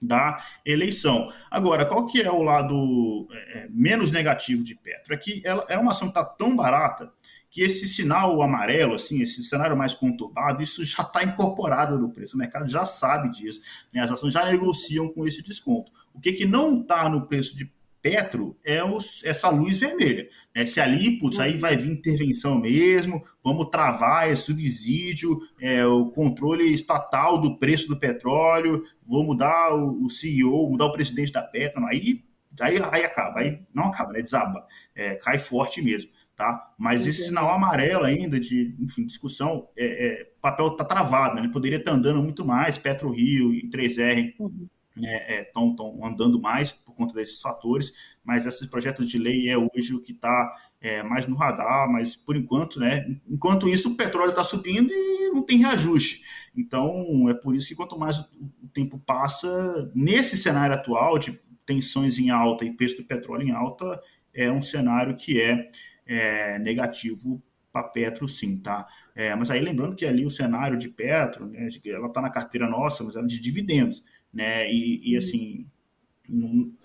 da 0.07 0.45
eleição. 0.65 1.33
Agora, 1.51 1.85
qual 1.87 2.07
que 2.07 2.21
é 2.21 2.31
o 2.31 2.43
lado 2.43 3.27
é, 3.31 3.59
é, 3.59 3.69
menos 3.71 4.11
negativo 4.11 4.63
de 4.63 4.75
Petro? 4.75 5.15
É 5.15 5.17
que 5.17 5.43
ela 5.45 5.65
é 5.69 5.79
uma 5.79 5.93
ação 5.93 6.09
que 6.09 6.19
está 6.19 6.25
tão 6.25 6.55
barata 6.55 7.13
que 7.51 7.63
esse 7.63 7.87
sinal 7.87 8.43
amarelo, 8.43 8.95
assim, 8.95 9.23
esse 9.23 9.43
cenário 9.45 9.77
mais 9.77 9.95
conturbado, 9.95 10.63
isso 10.63 10.85
já 10.85 11.03
está 11.03 11.23
incorporado 11.23 11.99
no 11.99 12.11
preço. 12.11 12.35
O 12.35 12.39
mercado 12.39 12.69
já 12.69 12.85
sabe 12.85 13.31
disso. 13.31 13.61
Né? 13.93 14.01
As 14.01 14.11
ações 14.11 14.33
já 14.33 14.45
negociam 14.45 15.09
com 15.09 15.27
esse 15.27 15.41
desconto. 15.41 15.93
O 16.13 16.21
que, 16.21 16.33
que 16.33 16.47
não 16.47 16.81
está 16.81 17.09
no 17.09 17.27
preço 17.27 17.57
de 17.57 17.65
Petro 18.05 18.55
é 18.63 18.85
os, 18.85 19.25
essa 19.25 19.49
luz 19.49 19.79
vermelha. 19.79 20.29
Né? 20.55 20.67
Se 20.67 20.79
ali, 20.79 21.19
putz, 21.19 21.41
aí 21.41 21.57
vai 21.57 21.75
vir 21.75 21.91
intervenção 21.91 22.61
mesmo, 22.61 23.25
vamos 23.43 23.71
travar 23.71 24.31
esse 24.31 24.43
subsídio, 24.43 25.41
é, 25.59 25.87
o 25.87 26.11
controle 26.11 26.75
estatal 26.75 27.41
do 27.41 27.59
preço 27.59 27.89
do 27.89 27.99
petróleo, 27.99 28.85
vou 29.07 29.25
mudar 29.25 29.75
o, 29.75 30.05
o 30.05 30.11
CEO, 30.11 30.69
mudar 30.69 30.85
o 30.85 30.93
presidente 30.93 31.33
da 31.33 31.41
Petro, 31.41 31.83
aí, 31.87 32.23
aí, 32.61 32.79
aí 32.93 33.05
acaba, 33.07 33.41
aí 33.41 33.63
não 33.73 33.85
acaba, 33.85 34.13
né? 34.13 34.21
Desaba, 34.21 34.67
é, 34.95 35.15
cai 35.15 35.39
forte 35.39 35.81
mesmo. 35.81 36.11
Tá? 36.37 36.75
Mas 36.77 37.07
esse 37.07 37.27
sinal 37.27 37.49
amarelo 37.49 38.05
ainda 38.05 38.39
de 38.39 38.77
enfim, 38.81 39.07
discussão, 39.07 39.69
é, 39.75 40.07
é 40.07 40.33
papel 40.43 40.67
está 40.67 40.85
travado, 40.85 41.37
né? 41.37 41.41
ele 41.41 41.53
poderia 41.53 41.79
estar 41.79 41.93
andando 41.93 42.23
muito 42.23 42.45
mais, 42.45 42.77
Petro 42.77 43.09
Rio 43.09 43.55
e 43.55 43.71
3R 43.71 44.35
uhum 44.39 44.69
estão 44.97 45.75
é, 46.01 46.05
é 46.05 46.07
andando 46.07 46.41
mais 46.41 46.73
por 46.95 46.99
conta 46.99 47.15
desses 47.15 47.41
fatores, 47.41 47.93
mas 48.25 48.47
esse 48.47 48.67
projeto 48.69 49.05
de 49.05 49.19
lei 49.19 49.49
é 49.51 49.59
hoje 49.59 49.93
o 49.93 50.01
que 50.01 50.13
está 50.13 50.55
é, 50.81 51.03
mais 51.03 51.27
no 51.27 51.37
radar, 51.37 51.91
mas 51.91 52.15
por 52.15 52.37
enquanto, 52.37 52.79
né? 52.79 53.19
Enquanto 53.29 53.69
isso, 53.69 53.91
o 53.91 53.97
petróleo 53.97 54.31
está 54.31 54.45
subindo 54.45 54.91
e 54.93 55.31
não 55.31 55.43
tem 55.43 55.59
reajuste. 55.59 56.23
Então, 56.57 57.29
é 57.29 57.35
por 57.35 57.55
isso 57.57 57.69
que 57.69 57.75
quanto 57.75 57.99
mais 57.99 58.19
o 58.19 58.69
tempo 58.73 58.99
passa, 58.99 59.91
nesse 59.95 60.37
cenário 60.37 60.75
atual 60.75 61.19
de 61.19 61.39
tensões 61.67 62.19
em 62.19 62.31
alta 62.31 62.65
e 62.65 62.73
preço 62.73 62.97
do 62.97 63.05
petróleo 63.05 63.49
em 63.49 63.51
alta, 63.51 64.01
é 64.33 64.51
um 64.51 64.63
cenário 64.63 65.17
que 65.17 65.41
é, 65.41 65.71
é 66.07 66.59
negativo 66.59 67.43
para 67.73 67.89
Petro, 67.89 68.29
sim, 68.29 68.57
tá? 68.59 68.87
É, 69.17 69.35
mas 69.35 69.51
aí 69.51 69.61
lembrando 69.61 69.97
que 69.97 70.07
ali 70.07 70.25
o 70.25 70.31
cenário 70.31 70.77
de 70.79 70.89
Petro, 70.89 71.47
né, 71.47 71.69
ela 71.87 72.07
está 72.07 72.21
na 72.21 72.31
carteira 72.31 72.69
nossa, 72.69 73.03
mas 73.03 73.17
ela 73.17 73.25
é 73.25 73.29
de 73.29 73.41
dividendos 73.41 74.03
né? 74.35 74.71
E, 74.71 75.01
e 75.05 75.13
uhum. 75.13 75.19
assim, 75.19 75.67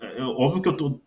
é 0.00 0.22
óbvio 0.22 0.62
que 0.62 0.68
eu 0.68 0.72
estou 0.72 1.02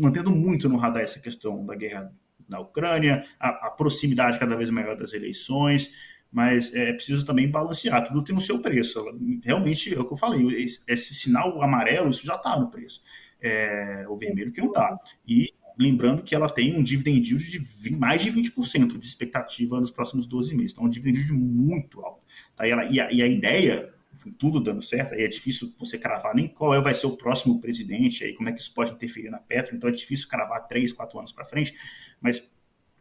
mantendo 0.00 0.30
muito 0.30 0.68
no 0.68 0.76
radar 0.76 1.02
essa 1.02 1.20
questão 1.20 1.64
da 1.64 1.74
guerra 1.74 2.12
na 2.48 2.60
Ucrânia, 2.60 3.24
a, 3.38 3.66
a, 3.66 3.70
proximidade 3.70 4.38
cada 4.38 4.56
vez 4.56 4.70
maior 4.70 4.96
das 4.96 5.12
eleições, 5.12 5.90
mas 6.30 6.72
é 6.74 6.92
preciso 6.92 7.24
também 7.24 7.50
balancear, 7.50 8.06
tudo 8.06 8.22
tem 8.22 8.36
o 8.36 8.40
seu 8.40 8.60
preço. 8.60 9.04
Realmente, 9.42 9.94
é 9.94 9.98
o 9.98 10.04
que 10.04 10.12
eu 10.12 10.16
falei, 10.16 10.46
esse, 10.62 10.82
esse 10.86 11.14
sinal 11.14 11.62
amarelo, 11.62 12.10
isso 12.10 12.26
já 12.26 12.36
está 12.36 12.58
no 12.58 12.70
preço. 12.70 13.02
É, 13.40 14.04
o 14.08 14.16
vermelho 14.16 14.52
que 14.52 14.60
não 14.60 14.68
está. 14.68 14.98
E 15.26 15.52
lembrando 15.78 16.22
que 16.22 16.34
ela 16.34 16.48
tem 16.48 16.76
um 16.76 16.82
dividend 16.82 17.28
yield 17.28 17.58
de 17.80 17.90
mais 17.90 18.22
de 18.22 18.32
20% 18.32 18.98
de 18.98 19.06
expectativa 19.06 19.78
nos 19.78 19.90
próximos 19.90 20.26
12 20.26 20.54
meses. 20.54 20.72
Então, 20.72 20.84
é 20.84 20.86
um 20.86 20.90
dividend 20.90 21.20
yield 21.20 21.32
muito 21.32 22.00
alto. 22.00 22.22
Tá? 22.56 22.66
E, 22.66 22.70
ela, 22.70 22.84
e, 22.84 23.00
a, 23.00 23.12
e 23.12 23.22
a 23.22 23.26
ideia 23.26 23.92
tudo 24.32 24.60
dando 24.60 24.82
certo, 24.82 25.14
aí 25.14 25.22
é 25.22 25.28
difícil 25.28 25.74
você 25.78 25.98
cravar 25.98 26.34
nem 26.34 26.48
qual 26.48 26.74
é, 26.74 26.80
vai 26.80 26.94
ser 26.94 27.06
o 27.06 27.16
próximo 27.16 27.60
presidente, 27.60 28.24
aí 28.24 28.34
como 28.34 28.48
é 28.48 28.52
que 28.52 28.60
isso 28.60 28.72
pode 28.72 28.92
interferir 28.92 29.30
na 29.30 29.38
Petro, 29.38 29.76
então 29.76 29.88
é 29.88 29.92
difícil 29.92 30.28
cravar 30.28 30.66
três, 30.66 30.92
quatro 30.92 31.18
anos 31.18 31.32
para 31.32 31.44
frente, 31.44 31.74
mas 32.20 32.42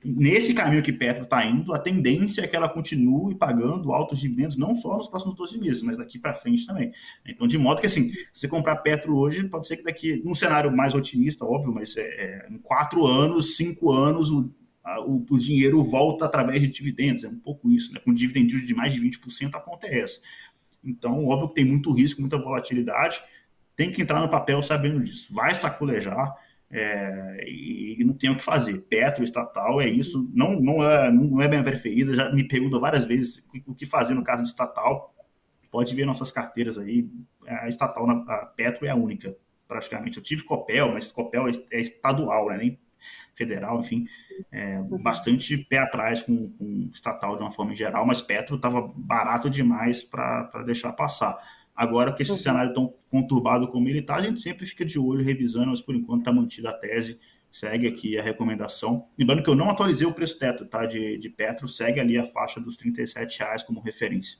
nesse 0.05 0.53
caminho 0.53 0.83
que 0.83 0.93
Petro 0.93 1.23
está 1.23 1.43
indo, 1.43 1.73
a 1.73 1.79
tendência 1.79 2.41
é 2.41 2.47
que 2.47 2.55
ela 2.55 2.69
continue 2.69 3.33
pagando 3.33 3.91
altos 3.91 4.19
dividendos, 4.19 4.55
não 4.55 4.75
só 4.75 4.97
nos 4.97 5.07
próximos 5.07 5.35
12 5.35 5.57
meses, 5.57 5.81
mas 5.81 5.97
daqui 5.97 6.19
para 6.19 6.35
frente 6.35 6.65
também. 6.65 6.91
Então, 7.27 7.47
de 7.47 7.57
modo 7.57 7.81
que, 7.81 7.87
assim, 7.87 8.11
você 8.31 8.47
comprar 8.47 8.75
Petro 8.77 9.17
hoje, 9.17 9.47
pode 9.47 9.67
ser 9.67 9.77
que 9.77 9.83
daqui, 9.83 10.21
num 10.23 10.35
cenário 10.35 10.71
mais 10.75 10.93
otimista, 10.93 11.43
óbvio, 11.43 11.73
mas 11.73 11.97
é, 11.97 12.01
é, 12.01 12.47
em 12.51 12.59
quatro 12.59 13.07
anos, 13.07 13.55
cinco 13.55 13.91
anos, 13.91 14.29
o, 14.29 14.51
a, 14.83 15.01
o, 15.01 15.25
o, 15.27 15.39
dinheiro 15.39 15.81
volta 15.81 16.25
através 16.25 16.61
de 16.61 16.67
dividendos. 16.67 17.23
É 17.23 17.27
um 17.27 17.39
pouco 17.39 17.71
isso, 17.71 17.91
né? 17.91 17.99
Com 17.99 18.13
dividend 18.13 18.63
de 18.63 18.75
mais 18.75 18.93
de 18.93 19.01
20%, 19.01 19.55
a 19.55 19.59
conta 19.59 19.87
é. 19.87 20.05
Então, 20.85 21.27
óbvio 21.27 21.49
que 21.49 21.55
tem 21.55 21.65
muito 21.65 21.91
risco, 21.91 22.21
muita 22.21 22.37
volatilidade. 22.37 23.21
Tem 23.75 23.91
que 23.91 24.01
entrar 24.01 24.21
no 24.21 24.29
papel 24.29 24.61
sabendo 24.63 25.03
disso. 25.03 25.33
Vai 25.33 25.53
saculejar 25.53 26.33
é, 26.71 27.45
e 27.47 28.03
não 28.03 28.13
tem 28.13 28.29
o 28.29 28.37
que 28.37 28.43
fazer. 28.43 28.79
Petro, 28.81 29.23
estatal, 29.23 29.81
é 29.81 29.87
isso. 29.87 30.29
Não, 30.33 30.59
não, 30.59 30.83
é, 30.83 31.11
não 31.11 31.41
é 31.41 31.47
minha 31.47 31.63
preferida. 31.63 32.13
Já 32.13 32.31
me 32.31 32.47
perguntam 32.47 32.79
várias 32.79 33.05
vezes 33.05 33.47
o 33.65 33.73
que 33.73 33.85
fazer 33.85 34.13
no 34.13 34.23
caso 34.23 34.43
de 34.43 34.49
estatal. 34.49 35.13
Pode 35.71 35.93
ver 35.95 36.05
nossas 36.05 36.31
carteiras 36.31 36.77
aí. 36.77 37.09
A 37.47 37.67
estatal, 37.67 38.09
a 38.09 38.45
Petro 38.45 38.85
é 38.85 38.89
a 38.89 38.95
única, 38.95 39.35
praticamente. 39.67 40.17
Eu 40.17 40.23
tive 40.23 40.43
Copel, 40.43 40.93
mas 40.93 41.11
Copel 41.11 41.47
é, 41.47 41.51
é 41.71 41.81
estadual, 41.81 42.49
né? 42.49 42.57
nem 42.57 42.79
federal, 43.35 43.79
enfim. 43.79 44.05
É, 44.51 44.81
bastante 45.01 45.57
pé 45.57 45.79
atrás 45.79 46.21
com, 46.21 46.49
com 46.51 46.89
estatal 46.91 47.35
de 47.35 47.43
uma 47.43 47.51
forma 47.51 47.75
geral, 47.75 48.05
mas 48.05 48.21
Petro 48.21 48.55
estava 48.55 48.81
barato 48.95 49.49
demais 49.49 50.03
para 50.03 50.63
deixar 50.65 50.93
passar. 50.93 51.37
Agora 51.75 52.13
que 52.13 52.23
esse 52.23 52.31
uhum. 52.31 52.37
cenário 52.37 52.73
tão 52.73 52.93
conturbado 53.11 53.67
como 53.67 53.87
ele 53.89 53.99
está, 53.99 54.15
a 54.15 54.21
gente 54.21 54.41
sempre 54.41 54.65
fica 54.65 54.85
de 54.85 54.97
olho 54.97 55.23
revisando, 55.23 55.67
mas 55.67 55.81
por 55.81 55.93
enquanto 55.93 56.21
está 56.21 56.31
mantida 56.31 56.69
a 56.69 56.73
tese, 56.73 57.19
segue 57.51 57.87
aqui 57.87 58.17
a 58.17 58.23
recomendação. 58.23 59.07
Lembrando 59.17 59.43
que 59.43 59.49
eu 59.49 59.55
não 59.55 59.69
atualizei 59.69 60.07
o 60.07 60.13
preço 60.13 60.39
teto 60.39 60.65
tá, 60.65 60.85
de, 60.85 61.17
de 61.17 61.29
Petro, 61.29 61.67
segue 61.67 61.99
ali 61.99 62.17
a 62.17 62.23
faixa 62.23 62.61
dos 62.61 62.77
R$ 62.77 62.93
reais 63.39 63.63
como 63.63 63.81
referência. 63.81 64.39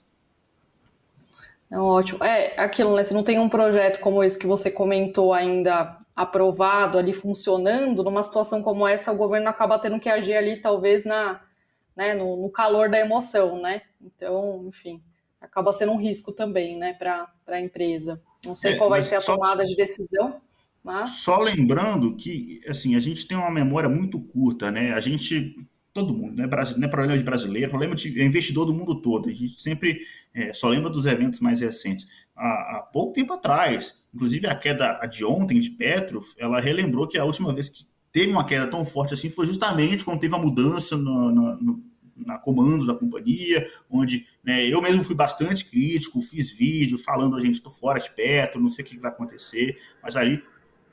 É 1.70 1.78
ótimo. 1.78 2.24
É 2.24 2.60
aquilo, 2.60 2.96
né? 2.96 3.04
Se 3.04 3.14
não 3.14 3.24
tem 3.24 3.40
um 3.40 3.50
projeto 3.50 4.00
como 4.00 4.24
esse 4.24 4.38
que 4.38 4.48
você 4.48 4.72
comentou 4.72 5.34
ainda 5.34 5.98
aprovado 6.16 6.98
ali 6.98 7.14
funcionando, 7.14 8.04
numa 8.04 8.24
situação 8.24 8.64
como 8.64 8.88
essa, 8.88 9.12
o 9.12 9.18
governo 9.18 9.50
acaba 9.50 9.78
tendo 9.78 10.00
que 10.00 10.10
agir 10.10 10.36
ali, 10.36 10.62
talvez, 10.62 11.04
na, 11.04 11.42
né, 11.96 12.14
no, 12.14 12.38
no 12.38 12.50
calor 12.50 12.90
da 12.90 13.00
emoção, 13.00 13.62
né? 13.62 13.82
Então, 14.02 14.66
enfim 14.68 15.02
acaba 15.46 15.72
sendo 15.72 15.92
um 15.92 15.98
risco 15.98 16.32
também, 16.32 16.78
né, 16.78 16.94
para 16.94 17.30
a 17.48 17.62
empresa. 17.62 18.22
Não 18.44 18.56
sei 18.56 18.74
é, 18.74 18.78
qual 18.78 18.90
vai 18.90 19.04
ser 19.04 19.16
a 19.16 19.22
só, 19.22 19.36
tomada 19.36 19.64
de 19.64 19.76
decisão. 19.76 20.42
Mas... 20.84 21.12
Só 21.22 21.40
lembrando 21.40 22.16
que, 22.16 22.62
assim, 22.68 22.96
a 22.96 23.00
gente 23.00 23.28
tem 23.28 23.38
uma 23.38 23.52
memória 23.52 23.90
muito 23.90 24.20
curta, 24.20 24.70
né? 24.70 24.94
A 24.94 25.00
gente, 25.00 25.56
todo 25.94 26.14
mundo, 26.14 26.36
né? 26.36 26.48
não 26.78 26.88
é 26.88 26.92
problema 26.92 27.18
de 27.18 27.24
brasileiro, 27.24 27.70
problema 27.70 27.96
de 27.96 28.24
investidor 28.24 28.66
do 28.66 28.74
mundo 28.74 29.02
todo. 29.02 29.30
A 29.30 29.34
gente 29.34 29.62
sempre 29.62 30.02
é, 30.34 30.54
só 30.54 30.68
lembra 30.68 30.90
dos 30.90 31.06
eventos 31.06 31.40
mais 31.40 31.62
recentes. 31.62 32.08
Há, 32.36 32.78
há, 32.78 32.90
pouco 32.92 33.14
tempo 33.14 33.34
atrás, 33.34 34.04
inclusive 34.16 34.48
a 34.48 34.56
queda 34.56 35.06
de 35.06 35.26
ontem 35.26 35.60
de 35.60 35.70
Petro, 35.70 36.22
ela 36.38 36.62
relembrou 36.62 37.08
que 37.08 37.18
a 37.18 37.26
última 37.26 37.54
vez 37.54 37.68
que 37.68 37.86
teve 38.12 38.32
uma 38.32 38.46
queda 38.46 38.66
tão 38.66 38.86
forte 38.86 39.14
assim 39.14 39.30
foi 39.30 39.46
justamente 39.46 40.06
quando 40.06 40.22
teve 40.22 40.34
a 40.34 40.40
mudança 40.40 40.96
no, 40.96 41.32
no, 41.32 41.56
no 41.62 41.84
na 42.16 42.38
comando 42.38 42.88
da 42.88 42.96
companhia, 42.96 43.68
onde 43.90 44.26
né, 44.42 44.66
eu 44.66 44.82
mesmo 44.82 45.04
fui 45.04 45.14
bastante 45.14 45.66
crítico, 45.66 46.22
fiz 46.22 46.50
vídeo 46.50 46.98
falando 46.98 47.36
a 47.36 47.42
gente 47.42 47.56
estou 47.56 47.70
fora 47.70 48.00
de 48.00 48.10
Petro, 48.10 48.62
não 48.62 48.70
sei 48.70 48.86
o 48.86 48.88
que 48.88 48.98
vai 48.98 49.12
acontecer, 49.12 49.78
mas 50.02 50.16
aí 50.16 50.42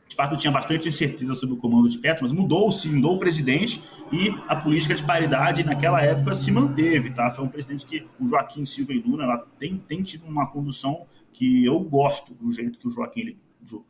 de 0.08 0.16
fato 0.16 0.36
tinha 0.36 0.50
bastante 0.50 0.88
incerteza 0.88 1.34
sobre 1.36 1.54
o 1.54 1.58
comando 1.58 1.88
de 1.88 1.96
Petro, 1.96 2.24
mas 2.24 2.32
mudou-se, 2.32 2.88
mudou 2.88 3.14
o 3.14 3.18
presidente 3.18 3.82
e 4.12 4.34
a 4.48 4.56
política 4.56 4.94
de 4.94 5.02
paridade 5.02 5.64
naquela 5.64 6.02
época 6.02 6.34
se 6.36 6.50
manteve, 6.50 7.10
tá? 7.10 7.30
Foi 7.30 7.44
um 7.44 7.48
presidente 7.48 7.86
que 7.86 8.04
o 8.18 8.26
Joaquim 8.26 8.66
Silva 8.66 8.92
e 8.92 8.98
Luna 8.98 9.24
ela 9.24 9.38
tem, 9.58 9.78
tem 9.78 10.02
tido 10.02 10.26
uma 10.26 10.46
condução 10.46 11.06
que 11.32 11.64
eu 11.64 11.80
gosto 11.80 12.34
do 12.34 12.52
jeito 12.52 12.78
que 12.78 12.86
o 12.86 12.90
Joaquim 12.90 13.20
ele, 13.20 13.38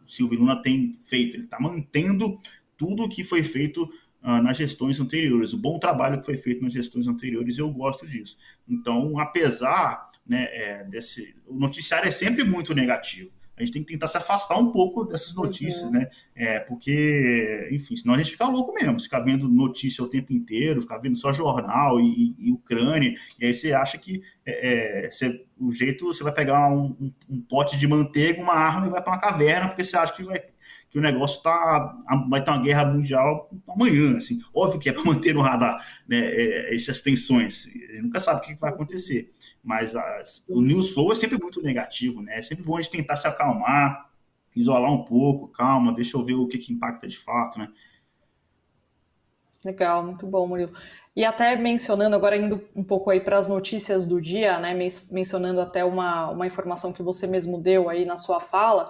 Silva 0.06 0.34
e 0.34 0.36
Luna 0.36 0.62
tem 0.62 0.92
feito. 1.02 1.36
Ele 1.36 1.44
está 1.44 1.58
mantendo 1.60 2.38
tudo 2.76 3.04
o 3.04 3.08
que 3.08 3.24
foi 3.24 3.42
feito 3.42 3.84
uh, 4.22 4.42
nas 4.42 4.56
gestões 4.56 5.00
anteriores. 5.00 5.52
O 5.52 5.58
bom 5.58 5.78
trabalho 5.78 6.18
que 6.18 6.24
foi 6.24 6.36
feito 6.36 6.62
nas 6.62 6.72
gestões 6.72 7.06
anteriores, 7.06 7.58
eu 7.58 7.70
gosto 7.70 8.06
disso. 8.06 8.36
Então, 8.68 9.18
apesar 9.18 10.10
né, 10.26 10.48
é, 10.52 10.84
desse. 10.84 11.34
O 11.46 11.58
noticiário 11.58 12.08
é 12.08 12.12
sempre 12.12 12.44
muito 12.44 12.74
negativo. 12.74 13.30
A 13.62 13.64
gente 13.64 13.74
tem 13.74 13.84
que 13.84 13.92
tentar 13.92 14.08
se 14.08 14.16
afastar 14.16 14.58
um 14.58 14.72
pouco 14.72 15.04
dessas 15.04 15.34
notícias, 15.34 15.84
uhum. 15.84 15.92
né? 15.92 16.08
É, 16.34 16.58
porque, 16.60 17.68
enfim, 17.70 17.96
senão 17.96 18.14
a 18.14 18.18
gente 18.18 18.32
fica 18.32 18.46
louco 18.46 18.74
mesmo, 18.74 19.00
ficar 19.00 19.20
vendo 19.20 19.48
notícia 19.48 20.02
o 20.02 20.08
tempo 20.08 20.32
inteiro, 20.32 20.82
ficar 20.82 20.98
vendo 20.98 21.16
só 21.16 21.32
jornal 21.32 22.00
e, 22.00 22.34
e, 22.38 22.48
e 22.48 22.52
Ucrânia, 22.52 23.14
e 23.40 23.46
aí 23.46 23.54
você 23.54 23.72
acha 23.72 23.96
que 23.98 24.22
é, 24.44 25.04
é, 25.04 25.10
você, 25.10 25.44
o 25.58 25.70
jeito 25.70 26.06
você 26.06 26.24
vai 26.24 26.32
pegar 26.32 26.68
um, 26.68 26.96
um, 27.00 27.12
um, 27.30 27.40
pote 27.40 27.78
de 27.78 27.86
manteiga, 27.86 28.42
uma 28.42 28.54
arma 28.54 28.86
e 28.86 28.90
vai 28.90 29.02
para 29.02 29.12
uma 29.12 29.20
caverna, 29.20 29.68
porque 29.68 29.84
você 29.84 29.96
acha 29.96 30.14
que 30.14 30.22
vai 30.22 30.42
que 30.92 30.98
o 30.98 31.02
negócio 31.02 31.42
tá, 31.42 31.96
vai 32.28 32.44
ter 32.44 32.50
uma 32.50 32.62
guerra 32.62 32.84
mundial 32.84 33.50
amanhã. 33.66 34.18
Assim. 34.18 34.42
Óbvio 34.54 34.78
que 34.78 34.90
é 34.90 34.92
para 34.92 35.02
manter 35.10 35.34
no 35.34 35.40
radar 35.40 35.82
né, 36.06 36.18
é, 36.18 36.74
essas 36.74 37.00
tensões. 37.00 37.66
Ele 37.66 38.02
nunca 38.02 38.20
sabe 38.20 38.40
o 38.40 38.42
que 38.44 38.54
vai 38.60 38.68
acontecer. 38.68 39.30
Mas 39.64 39.96
a, 39.96 40.22
o 40.46 40.60
news 40.60 40.90
flow 40.90 41.10
é 41.10 41.14
sempre 41.14 41.38
muito 41.38 41.62
negativo. 41.62 42.20
Né? 42.20 42.38
É 42.38 42.42
sempre 42.42 42.62
bom 42.62 42.76
a 42.76 42.82
gente 42.82 42.92
tentar 42.92 43.16
se 43.16 43.26
acalmar, 43.26 44.10
isolar 44.54 44.92
um 44.92 45.02
pouco, 45.02 45.48
calma, 45.48 45.94
deixa 45.94 46.14
eu 46.14 46.22
ver 46.22 46.34
o 46.34 46.46
que, 46.46 46.58
que 46.58 46.74
impacta 46.74 47.08
de 47.08 47.18
fato. 47.18 47.58
Né? 47.58 47.70
Legal, 49.64 50.04
muito 50.04 50.26
bom, 50.26 50.46
Murilo. 50.46 50.74
E 51.16 51.24
até 51.24 51.56
mencionando, 51.56 52.14
agora 52.14 52.36
indo 52.36 52.62
um 52.76 52.84
pouco 52.84 53.08
aí 53.08 53.20
para 53.20 53.38
as 53.38 53.48
notícias 53.48 54.04
do 54.04 54.20
dia, 54.20 54.58
né, 54.58 54.74
mencionando 55.10 55.60
até 55.62 55.82
uma, 55.84 56.28
uma 56.28 56.46
informação 56.46 56.92
que 56.92 57.02
você 57.02 57.26
mesmo 57.26 57.58
deu 57.58 57.88
aí 57.88 58.04
na 58.04 58.18
sua 58.18 58.40
fala, 58.40 58.86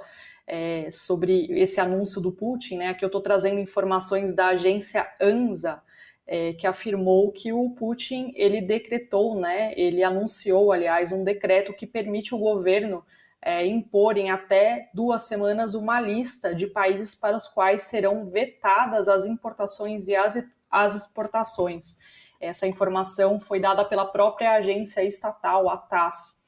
é, 0.55 0.91
sobre 0.91 1.47
esse 1.59 1.81
anúncio 1.81 2.21
do 2.21 2.31
Putin, 2.31 2.77
né? 2.77 2.89
Aqui 2.89 3.03
eu 3.03 3.07
estou 3.07 3.23
trazendo 3.23 3.59
informações 3.59 4.35
da 4.35 4.49
agência 4.49 5.11
ANSA, 5.19 5.83
é, 6.27 6.53
que 6.53 6.67
afirmou 6.67 7.33
que 7.33 7.55
o 7.55 7.71
Putin 7.71 8.35
ele 8.37 8.61
decretou, 8.61 9.35
né? 9.35 9.73
Ele 9.79 10.03
anunciou, 10.03 10.71
aliás, 10.71 11.11
um 11.11 11.25
decreto 11.25 11.73
que 11.73 11.87
permite 11.87 12.35
o 12.35 12.39
governo 12.39 13.03
é, 13.41 13.65
impor 13.67 14.19
em 14.19 14.31
até 14.31 14.91
duas 14.93 15.23
semanas 15.23 15.73
uma 15.73 15.99
lista 15.99 16.55
de 16.55 16.67
países 16.67 17.15
para 17.15 17.35
os 17.35 17.49
quais 17.49 17.85
serão 17.85 18.29
vetadas 18.29 19.09
as 19.09 19.25
importações 19.25 20.07
e 20.07 20.15
as, 20.15 20.37
as 20.71 20.95
exportações. 20.95 21.97
Essa 22.39 22.67
informação 22.67 23.41
foi 23.41 23.59
dada 23.59 23.87
pela 23.87 24.05
própria 24.05 24.53
agência 24.53 25.03
estatal, 25.03 25.71
a 25.71 25.79
TASS 25.79 26.42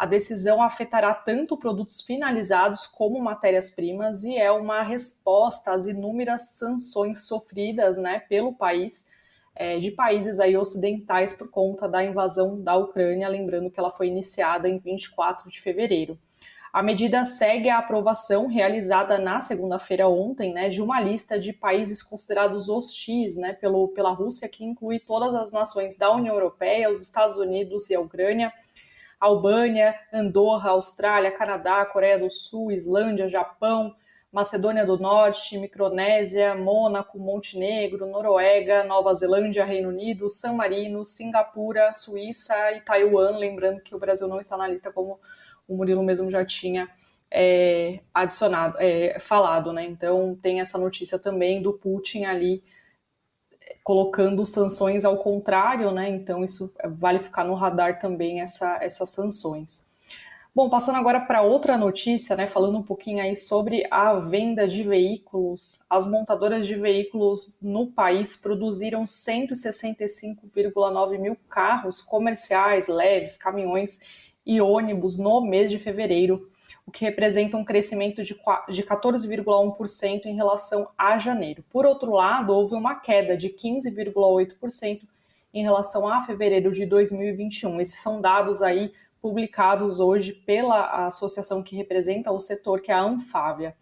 a 0.00 0.06
decisão 0.06 0.62
afetará 0.62 1.12
tanto 1.12 1.58
produtos 1.58 2.00
finalizados 2.00 2.86
como 2.86 3.20
matérias-primas 3.20 4.24
e 4.24 4.34
é 4.34 4.50
uma 4.50 4.82
resposta 4.82 5.72
às 5.72 5.86
inúmeras 5.86 6.52
sanções 6.52 7.26
sofridas 7.26 7.98
né, 7.98 8.20
pelo 8.20 8.54
país, 8.54 9.06
é, 9.54 9.78
de 9.78 9.90
países 9.90 10.40
aí 10.40 10.56
ocidentais 10.56 11.34
por 11.34 11.50
conta 11.50 11.86
da 11.86 12.02
invasão 12.02 12.62
da 12.62 12.76
Ucrânia, 12.76 13.28
lembrando 13.28 13.70
que 13.70 13.78
ela 13.78 13.90
foi 13.90 14.06
iniciada 14.06 14.70
em 14.70 14.78
24 14.78 15.50
de 15.50 15.60
fevereiro. 15.60 16.18
A 16.72 16.82
medida 16.82 17.22
segue 17.26 17.68
a 17.68 17.76
aprovação 17.76 18.46
realizada 18.46 19.18
na 19.18 19.42
segunda-feira 19.42 20.08
ontem, 20.08 20.54
né, 20.54 20.70
de 20.70 20.80
uma 20.80 20.98
lista 20.98 21.38
de 21.38 21.52
países 21.52 22.02
considerados 22.02 22.70
hostis, 22.70 23.36
né, 23.36 23.52
pelo, 23.52 23.88
pela 23.88 24.12
Rússia, 24.12 24.48
que 24.48 24.64
inclui 24.64 24.98
todas 24.98 25.34
as 25.34 25.52
nações 25.52 25.94
da 25.94 26.10
União 26.10 26.34
Europeia, 26.34 26.88
os 26.88 27.02
Estados 27.02 27.36
Unidos 27.36 27.90
e 27.90 27.94
a 27.94 28.00
Ucrânia, 28.00 28.50
Albânia, 29.20 29.94
Andorra, 30.12 30.70
Austrália, 30.70 31.30
Canadá, 31.30 31.84
Coreia 31.84 32.18
do 32.18 32.30
Sul, 32.30 32.72
Islândia, 32.72 33.28
Japão, 33.28 33.94
Macedônia 34.32 34.86
do 34.86 34.96
Norte, 34.96 35.58
Micronésia, 35.58 36.54
Mônaco, 36.54 37.18
Montenegro, 37.18 38.06
Noruega, 38.06 38.84
Nova 38.84 39.12
Zelândia, 39.12 39.64
Reino 39.64 39.88
Unido, 39.88 40.30
San 40.30 40.54
Marino, 40.54 41.04
Singapura, 41.04 41.92
Suíça 41.92 42.72
e 42.72 42.80
Taiwan. 42.80 43.36
Lembrando 43.36 43.82
que 43.82 43.94
o 43.94 43.98
Brasil 43.98 44.28
não 44.28 44.40
está 44.40 44.56
na 44.56 44.68
lista, 44.68 44.92
como 44.92 45.18
o 45.68 45.76
Murilo 45.76 46.02
mesmo 46.02 46.30
já 46.30 46.44
tinha 46.44 46.88
é, 47.30 48.00
adicionado, 48.14 48.76
é, 48.78 49.18
falado, 49.20 49.72
né? 49.72 49.84
Então 49.84 50.38
tem 50.40 50.60
essa 50.60 50.78
notícia 50.78 51.18
também 51.18 51.60
do 51.60 51.72
Putin 51.72 52.24
ali 52.24 52.62
colocando 53.82 54.46
sanções 54.46 55.04
ao 55.04 55.18
contrário, 55.18 55.90
né? 55.90 56.08
Então 56.08 56.44
isso 56.44 56.72
vale 56.98 57.18
ficar 57.18 57.44
no 57.44 57.54
radar 57.54 57.98
também 57.98 58.40
essa, 58.40 58.78
essas 58.82 59.10
sanções. 59.10 59.90
Bom, 60.52 60.68
passando 60.68 60.96
agora 60.96 61.20
para 61.20 61.42
outra 61.42 61.78
notícia, 61.78 62.34
né, 62.34 62.48
falando 62.48 62.76
um 62.76 62.82
pouquinho 62.82 63.22
aí 63.22 63.36
sobre 63.36 63.86
a 63.88 64.14
venda 64.14 64.66
de 64.66 64.82
veículos. 64.82 65.78
As 65.88 66.08
montadoras 66.08 66.66
de 66.66 66.74
veículos 66.74 67.56
no 67.62 67.86
país 67.86 68.34
produziram 68.34 69.04
165,9 69.04 71.18
mil 71.18 71.36
carros 71.48 72.00
comerciais, 72.00 72.88
leves, 72.88 73.36
caminhões 73.36 74.00
e 74.44 74.60
ônibus 74.60 75.16
no 75.16 75.40
mês 75.40 75.70
de 75.70 75.78
fevereiro, 75.78 76.50
o 76.90 76.92
que 76.92 77.04
representa 77.04 77.56
um 77.56 77.64
crescimento 77.64 78.24
de 78.24 78.34
14,1% 78.34 80.26
em 80.26 80.34
relação 80.34 80.88
a 80.98 81.16
janeiro. 81.20 81.64
Por 81.70 81.86
outro 81.86 82.10
lado, 82.10 82.52
houve 82.52 82.74
uma 82.74 82.96
queda 82.96 83.36
de 83.36 83.48
15,8% 83.48 85.02
em 85.54 85.62
relação 85.62 86.08
a 86.08 86.18
fevereiro 86.20 86.72
de 86.72 86.84
2021. 86.84 87.80
Esses 87.80 88.00
são 88.00 88.20
dados 88.20 88.60
aí 88.60 88.92
publicados 89.22 90.00
hoje 90.00 90.32
pela 90.32 91.06
associação 91.06 91.62
que 91.62 91.76
representa 91.76 92.32
o 92.32 92.40
setor, 92.40 92.80
que 92.80 92.90
é 92.90 92.94
a 92.94 93.02
Anfávia. 93.02 93.76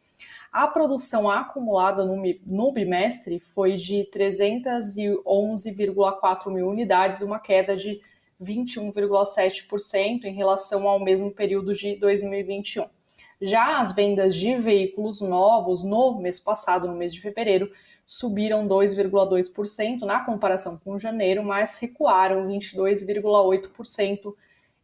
A 0.52 0.66
produção 0.66 1.30
acumulada 1.30 2.04
no, 2.04 2.72
bimestre 2.72 3.40
foi 3.40 3.76
de 3.76 4.06
311,4 4.14 6.52
mil 6.52 6.68
unidades, 6.68 7.22
uma 7.22 7.38
queda 7.38 7.74
de 7.74 8.02
21,7% 8.42 10.24
em 10.24 10.34
relação 10.34 10.86
ao 10.86 11.02
mesmo 11.02 11.30
período 11.30 11.72
de 11.74 11.96
2021. 11.96 12.97
Já 13.40 13.80
as 13.80 13.94
vendas 13.94 14.34
de 14.34 14.56
veículos 14.56 15.20
novos 15.20 15.84
no 15.84 16.18
mês 16.20 16.40
passado, 16.40 16.88
no 16.88 16.94
mês 16.94 17.14
de 17.14 17.20
fevereiro, 17.20 17.70
subiram 18.04 18.66
2,2% 18.66 20.00
na 20.00 20.24
comparação 20.24 20.78
com 20.78 20.98
janeiro, 20.98 21.44
mas 21.44 21.78
recuaram 21.78 22.48
22,8% 22.48 24.34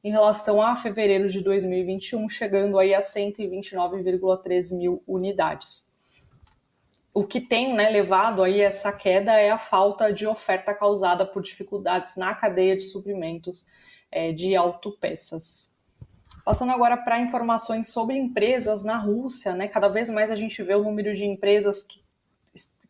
em 0.04 0.10
relação 0.10 0.60
a 0.60 0.76
fevereiro 0.76 1.28
de 1.28 1.40
2021, 1.40 2.28
chegando 2.28 2.78
aí 2.78 2.94
a 2.94 3.00
129,3 3.00 4.76
mil 4.76 5.02
unidades. 5.06 5.90
O 7.14 7.24
que 7.24 7.40
tem 7.40 7.74
né, 7.74 7.88
levado 7.88 8.42
aí 8.42 8.60
essa 8.60 8.92
queda 8.92 9.32
é 9.32 9.50
a 9.50 9.56
falta 9.56 10.12
de 10.12 10.26
oferta 10.26 10.74
causada 10.74 11.24
por 11.24 11.42
dificuldades 11.42 12.16
na 12.16 12.34
cadeia 12.34 12.76
de 12.76 12.82
suprimentos 12.82 13.66
é, 14.12 14.32
de 14.32 14.54
autopeças. 14.54 15.73
Passando 16.44 16.72
agora 16.72 16.96
para 16.96 17.18
informações 17.20 17.88
sobre 17.88 18.16
empresas 18.16 18.82
na 18.82 18.98
Rússia, 18.98 19.54
né? 19.54 19.66
Cada 19.66 19.88
vez 19.88 20.10
mais 20.10 20.30
a 20.30 20.34
gente 20.34 20.62
vê 20.62 20.74
o 20.74 20.82
número 20.82 21.14
de 21.14 21.24
empresas 21.24 21.82
que, 21.82 22.02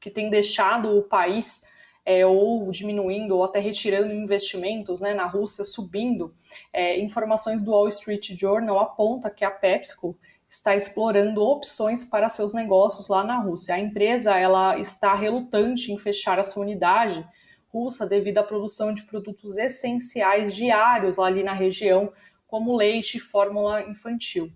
que 0.00 0.10
têm 0.10 0.28
deixado 0.28 0.98
o 0.98 1.02
país 1.02 1.62
é, 2.04 2.26
ou 2.26 2.70
diminuindo 2.70 3.36
ou 3.36 3.44
até 3.44 3.60
retirando 3.60 4.12
investimentos 4.12 5.00
né, 5.00 5.14
na 5.14 5.26
Rússia, 5.26 5.64
subindo. 5.64 6.34
É, 6.72 7.00
informações 7.00 7.62
do 7.62 7.70
Wall 7.70 7.88
Street 7.88 8.32
Journal 8.38 8.78
aponta 8.78 9.30
que 9.30 9.44
a 9.44 9.50
PepsiCo 9.50 10.18
está 10.48 10.74
explorando 10.76 11.42
opções 11.42 12.04
para 12.04 12.28
seus 12.28 12.52
negócios 12.54 13.08
lá 13.08 13.24
na 13.24 13.38
Rússia. 13.38 13.74
A 13.74 13.80
empresa 13.80 14.36
ela 14.36 14.78
está 14.78 15.14
relutante 15.14 15.92
em 15.92 15.98
fechar 15.98 16.38
a 16.38 16.42
sua 16.42 16.62
unidade 16.62 17.26
russa 17.72 18.06
devido 18.06 18.38
à 18.38 18.42
produção 18.44 18.94
de 18.94 19.02
produtos 19.02 19.56
essenciais 19.56 20.54
diários 20.54 21.16
lá 21.16 21.26
ali 21.26 21.42
na 21.42 21.52
região, 21.52 22.12
como 22.54 22.76
leite 22.76 23.16
e 23.16 23.20
fórmula 23.20 23.82
infantil 23.82 24.48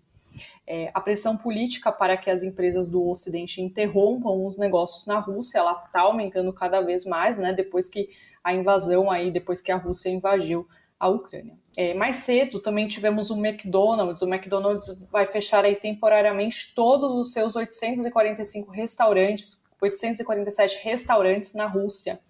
é, 0.64 0.88
a 0.94 1.00
pressão 1.00 1.36
política 1.36 1.90
para 1.90 2.16
que 2.16 2.30
as 2.30 2.44
empresas 2.44 2.88
do 2.88 3.08
Ocidente 3.08 3.60
interrompam 3.60 4.46
os 4.46 4.56
negócios 4.56 5.04
na 5.04 5.18
Rússia, 5.18 5.58
ela 5.58 5.72
está 5.84 6.02
aumentando 6.02 6.52
cada 6.52 6.80
vez 6.80 7.04
mais, 7.04 7.36
né? 7.36 7.52
Depois 7.52 7.88
que 7.88 8.10
a 8.44 8.54
invasão 8.54 9.10
aí, 9.10 9.32
depois 9.32 9.60
que 9.60 9.72
a 9.72 9.76
Rússia 9.76 10.10
invadiu 10.10 10.68
a 11.00 11.08
Ucrânia. 11.08 11.58
É, 11.76 11.92
mais 11.92 12.16
cedo 12.16 12.60
também 12.60 12.86
tivemos 12.86 13.30
o 13.30 13.36
McDonald's. 13.36 14.22
O 14.22 14.32
McDonald's 14.32 15.00
vai 15.10 15.26
fechar 15.26 15.64
aí 15.64 15.74
temporariamente 15.74 16.72
todos 16.72 17.10
os 17.12 17.32
seus 17.32 17.56
845 17.56 18.70
restaurantes, 18.70 19.60
847 19.80 20.84
restaurantes 20.84 21.52
na 21.52 21.66
Rússia. 21.66 22.20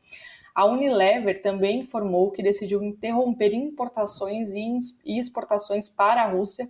A 0.58 0.64
Unilever 0.64 1.40
também 1.40 1.78
informou 1.78 2.32
que 2.32 2.42
decidiu 2.42 2.82
interromper 2.82 3.54
importações 3.54 4.50
e 4.50 5.16
exportações 5.16 5.88
para 5.88 6.22
a 6.22 6.26
Rússia 6.32 6.68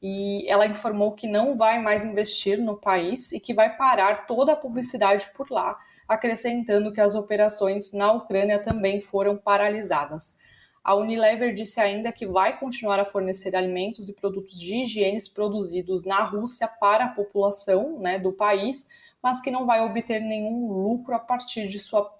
e 0.00 0.48
ela 0.48 0.66
informou 0.66 1.12
que 1.12 1.26
não 1.26 1.54
vai 1.54 1.78
mais 1.78 2.06
investir 2.06 2.58
no 2.58 2.74
país 2.74 3.30
e 3.30 3.38
que 3.38 3.52
vai 3.52 3.76
parar 3.76 4.26
toda 4.26 4.52
a 4.54 4.56
publicidade 4.56 5.28
por 5.36 5.50
lá, 5.50 5.78
acrescentando 6.08 6.90
que 6.90 7.02
as 7.02 7.14
operações 7.14 7.92
na 7.92 8.10
Ucrânia 8.12 8.62
também 8.62 8.98
foram 8.98 9.36
paralisadas. 9.36 10.34
A 10.82 10.94
Unilever 10.94 11.52
disse 11.52 11.82
ainda 11.82 12.12
que 12.12 12.26
vai 12.26 12.58
continuar 12.58 12.98
a 12.98 13.04
fornecer 13.04 13.54
alimentos 13.54 14.08
e 14.08 14.16
produtos 14.16 14.58
de 14.58 14.84
higiene 14.84 15.18
produzidos 15.34 16.02
na 16.02 16.22
Rússia 16.22 16.66
para 16.66 17.04
a 17.04 17.08
população 17.08 17.98
né, 17.98 18.18
do 18.18 18.32
país, 18.32 18.88
mas 19.22 19.40
que 19.40 19.50
não 19.50 19.64
vai 19.64 19.80
obter 19.80 20.20
nenhum 20.20 20.66
lucro 20.72 21.14
a 21.14 21.18
partir, 21.18 21.68
de 21.68 21.78
sua 21.78 22.14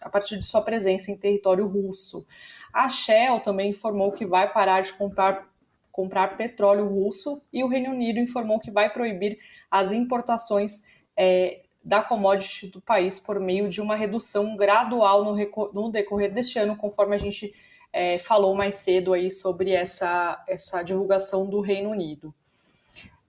a 0.00 0.10
partir 0.10 0.38
de 0.38 0.44
sua 0.44 0.60
presença 0.62 1.10
em 1.10 1.16
território 1.16 1.66
russo. 1.66 2.26
A 2.72 2.88
Shell 2.88 3.40
também 3.40 3.70
informou 3.70 4.12
que 4.12 4.26
vai 4.26 4.52
parar 4.52 4.82
de 4.82 4.92
comprar 4.92 5.50
comprar 5.90 6.38
petróleo 6.38 6.88
russo 6.88 7.42
e 7.52 7.62
o 7.62 7.68
Reino 7.68 7.90
Unido 7.90 8.18
informou 8.18 8.58
que 8.58 8.70
vai 8.70 8.90
proibir 8.90 9.38
as 9.70 9.92
importações 9.92 10.82
é, 11.14 11.60
da 11.84 12.02
commodity 12.02 12.66
do 12.66 12.80
país 12.80 13.18
por 13.18 13.38
meio 13.38 13.68
de 13.68 13.80
uma 13.80 13.94
redução 13.94 14.56
gradual 14.56 15.22
no, 15.22 15.34
no 15.72 15.90
decorrer 15.90 16.32
deste 16.32 16.58
ano, 16.58 16.76
conforme 16.76 17.14
a 17.14 17.18
gente 17.18 17.52
é, 17.92 18.18
falou 18.18 18.54
mais 18.54 18.76
cedo 18.76 19.12
aí 19.12 19.30
sobre 19.30 19.72
essa, 19.72 20.42
essa 20.48 20.82
divulgação 20.82 21.46
do 21.46 21.60
Reino 21.60 21.90
Unido. 21.90 22.34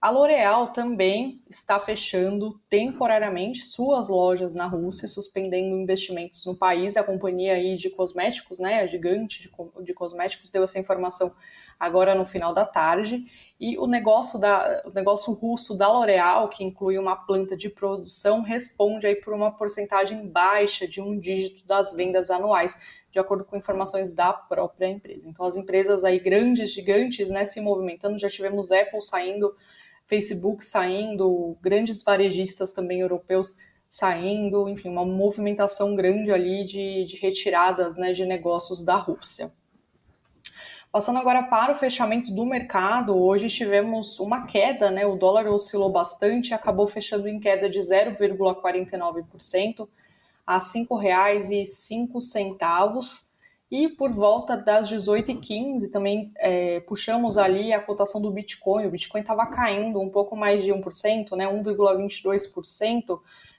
A 0.04 0.10
L'Oréal 0.10 0.68
também 0.68 1.40
está 1.48 1.80
fechando 1.80 2.60
temporariamente 2.68 3.64
suas 3.64 4.10
lojas 4.10 4.54
na 4.54 4.66
Rússia, 4.66 5.08
suspendendo 5.08 5.78
investimentos 5.78 6.44
no 6.44 6.54
país. 6.54 6.98
A 6.98 7.02
companhia 7.02 7.54
aí 7.54 7.74
de 7.74 7.88
cosméticos, 7.88 8.58
né, 8.58 8.82
a 8.82 8.86
gigante 8.86 9.40
de, 9.40 9.50
de 9.82 9.94
cosméticos, 9.94 10.50
deu 10.50 10.62
essa 10.62 10.78
informação 10.78 11.32
agora 11.80 12.14
no 12.14 12.26
final 12.26 12.52
da 12.52 12.66
tarde. 12.66 13.24
E 13.58 13.78
o 13.78 13.86
negócio, 13.86 14.38
da, 14.38 14.82
o 14.84 14.90
negócio 14.90 15.32
russo 15.32 15.74
da 15.74 15.90
L'Oréal, 15.90 16.50
que 16.50 16.62
inclui 16.62 16.98
uma 16.98 17.16
planta 17.16 17.56
de 17.56 17.70
produção, 17.70 18.42
responde 18.42 19.06
aí 19.06 19.16
por 19.16 19.32
uma 19.32 19.52
porcentagem 19.52 20.28
baixa 20.28 20.86
de 20.86 21.00
um 21.00 21.18
dígito 21.18 21.66
das 21.66 21.96
vendas 21.96 22.30
anuais, 22.30 22.78
de 23.10 23.18
acordo 23.18 23.42
com 23.42 23.56
informações 23.56 24.12
da 24.12 24.34
própria 24.34 24.86
empresa. 24.86 25.26
Então, 25.26 25.46
as 25.46 25.56
empresas 25.56 26.04
aí 26.04 26.18
grandes, 26.18 26.74
gigantes, 26.74 27.30
né, 27.30 27.46
se 27.46 27.58
movimentando, 27.58 28.18
já 28.18 28.28
tivemos 28.28 28.70
Apple 28.70 29.00
saindo, 29.00 29.56
Facebook 30.04 30.64
saindo, 30.64 31.56
grandes 31.60 32.02
varejistas 32.02 32.72
também 32.72 33.00
europeus 33.00 33.56
saindo, 33.88 34.68
enfim, 34.68 34.88
uma 34.88 35.04
movimentação 35.04 35.94
grande 35.94 36.32
ali 36.32 36.64
de, 36.64 37.04
de 37.04 37.16
retiradas 37.16 37.96
né, 37.96 38.12
de 38.12 38.24
negócios 38.24 38.82
da 38.82 38.96
Rússia. 38.96 39.52
Passando 40.94 41.18
agora 41.18 41.42
para 41.42 41.72
o 41.72 41.76
fechamento 41.76 42.32
do 42.32 42.46
mercado, 42.46 43.16
hoje 43.16 43.48
tivemos 43.48 44.20
uma 44.20 44.46
queda, 44.46 44.92
né? 44.92 45.04
O 45.04 45.16
dólar 45.16 45.48
oscilou 45.48 45.90
bastante, 45.90 46.54
acabou 46.54 46.86
fechando 46.86 47.26
em 47.26 47.40
queda 47.40 47.68
de 47.68 47.80
0,49% 47.80 49.88
a 50.46 50.54
R$ 50.54 50.60
5,05. 50.60 53.24
E 53.70 53.88
por 53.88 54.12
volta 54.12 54.54
das 54.56 54.90
18h15 54.90 55.90
também 55.90 56.32
é, 56.36 56.80
puxamos 56.80 57.38
ali 57.38 57.72
a 57.72 57.80
cotação 57.80 58.20
do 58.20 58.30
Bitcoin. 58.30 58.84
O 58.86 58.90
Bitcoin 58.90 59.22
estava 59.22 59.46
caindo 59.46 59.98
um 60.00 60.10
pouco 60.10 60.36
mais 60.36 60.62
de 60.62 60.70
1%, 60.70 61.34
né? 61.36 61.46
1,22%, 61.46 63.18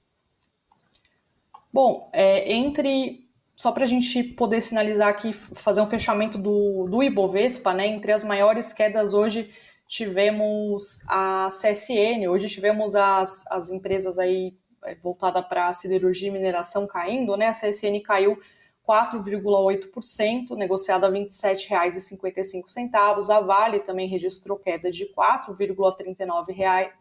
Bom, 1.72 2.10
é, 2.12 2.52
entre. 2.54 3.22
Só 3.56 3.72
para 3.72 3.84
a 3.84 3.88
gente 3.88 4.24
poder 4.24 4.62
sinalizar 4.62 5.10
aqui, 5.10 5.32
fazer 5.32 5.80
um 5.80 5.88
fechamento 5.88 6.40
do, 6.40 6.88
do 6.90 7.04
Ibovespa, 7.04 7.72
né? 7.72 7.86
Entre 7.86 8.12
as 8.12 8.24
maiores 8.24 8.74
quedas 8.74 9.14
hoje 9.14 9.52
tivemos 9.94 11.02
a 11.08 11.48
CSN, 11.50 12.28
hoje 12.28 12.48
tivemos 12.48 12.96
as, 12.96 13.46
as 13.52 13.70
empresas 13.70 14.18
aí 14.18 14.58
é, 14.86 14.96
voltada 14.96 15.44
para 15.44 15.72
siderurgia 15.72 16.30
e 16.30 16.32
mineração 16.32 16.88
caindo, 16.88 17.38
né? 17.38 17.50
A 17.50 17.52
CSN 17.52 18.02
caiu 18.04 18.42
4,8%, 18.88 20.58
negociada 20.58 21.06
a 21.06 21.12
R$ 21.12 21.28
27,55. 21.28 23.30
A 23.30 23.40
Vale 23.40 23.82
também 23.82 24.08
registrou 24.08 24.58
queda 24.58 24.90
de 24.90 25.06
4,39 25.14 26.92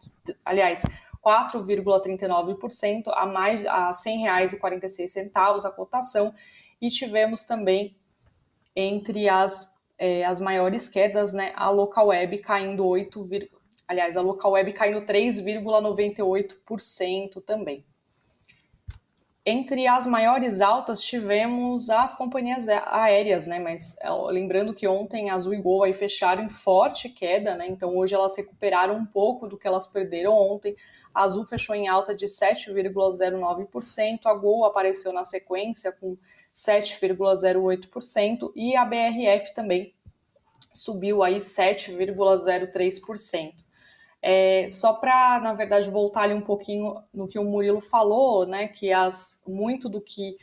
aliás, 0.45 0.83
4,39% 1.25 3.05
a 3.07 3.25
mais 3.25 3.65
a 3.65 3.87
R$ 3.87 3.91
100,46 3.91 5.65
a 5.65 5.71
cotação. 5.71 6.31
e 6.79 6.89
tivemos 6.89 7.43
também 7.43 7.97
entre 8.75 9.27
as, 9.27 9.72
é, 9.97 10.23
as 10.25 10.39
maiores 10.39 10.87
quedas, 10.87 11.33
né, 11.33 11.51
a 11.55 11.69
local 11.69 12.07
web 12.07 12.37
caindo 12.39 12.85
8, 12.85 13.29
aliás, 13.87 14.17
a 14.17 14.21
local 14.21 14.51
web 14.51 14.71
caindo 14.73 15.05
3,98% 15.05 17.41
também. 17.45 17.85
Entre 19.45 19.85
as 19.87 20.07
maiores 20.07 20.61
altas 20.61 21.01
tivemos 21.01 21.89
as 21.89 22.15
companhias 22.15 22.69
aéreas, 22.69 23.45
né? 23.45 23.59
Mas 23.59 23.93
lembrando 24.29 24.73
que 24.73 24.87
ontem 24.87 25.29
a 25.29 25.35
Azul 25.35 25.53
e 25.53 25.57
Gol 25.57 25.83
aí 25.83 25.93
fecharam 25.93 26.43
em 26.43 26.49
forte 26.49 27.09
queda, 27.09 27.53
né? 27.55 27.67
Então 27.67 27.97
hoje 27.97 28.15
elas 28.15 28.37
recuperaram 28.37 28.95
um 28.95 29.05
pouco 29.05 29.45
do 29.45 29.57
que 29.57 29.67
elas 29.67 29.85
perderam 29.85 30.31
ontem. 30.31 30.77
A 31.13 31.23
Azul 31.23 31.45
fechou 31.45 31.75
em 31.75 31.89
alta 31.89 32.15
de 32.15 32.25
7,09%, 32.25 34.19
a 34.23 34.33
Gol 34.33 34.63
apareceu 34.63 35.11
na 35.11 35.25
sequência 35.25 35.91
com 35.91 36.17
7,08% 36.53 38.49
e 38.55 38.77
a 38.77 38.85
BRF 38.85 39.53
também 39.53 39.93
subiu 40.71 41.21
aí 41.21 41.35
7,03%. 41.35 43.55
É, 44.25 44.69
só 44.69 44.93
para, 44.93 45.41
na 45.41 45.53
verdade, 45.53 45.89
voltar 45.89 46.21
ali 46.21 46.33
um 46.33 46.39
pouquinho 46.39 47.03
no 47.13 47.27
que 47.27 47.37
o 47.37 47.43
Murilo 47.43 47.81
falou, 47.81 48.45
né, 48.45 48.69
que 48.69 48.89
as, 48.93 49.43
muito 49.45 49.89
do 49.89 49.99
que 49.99 50.37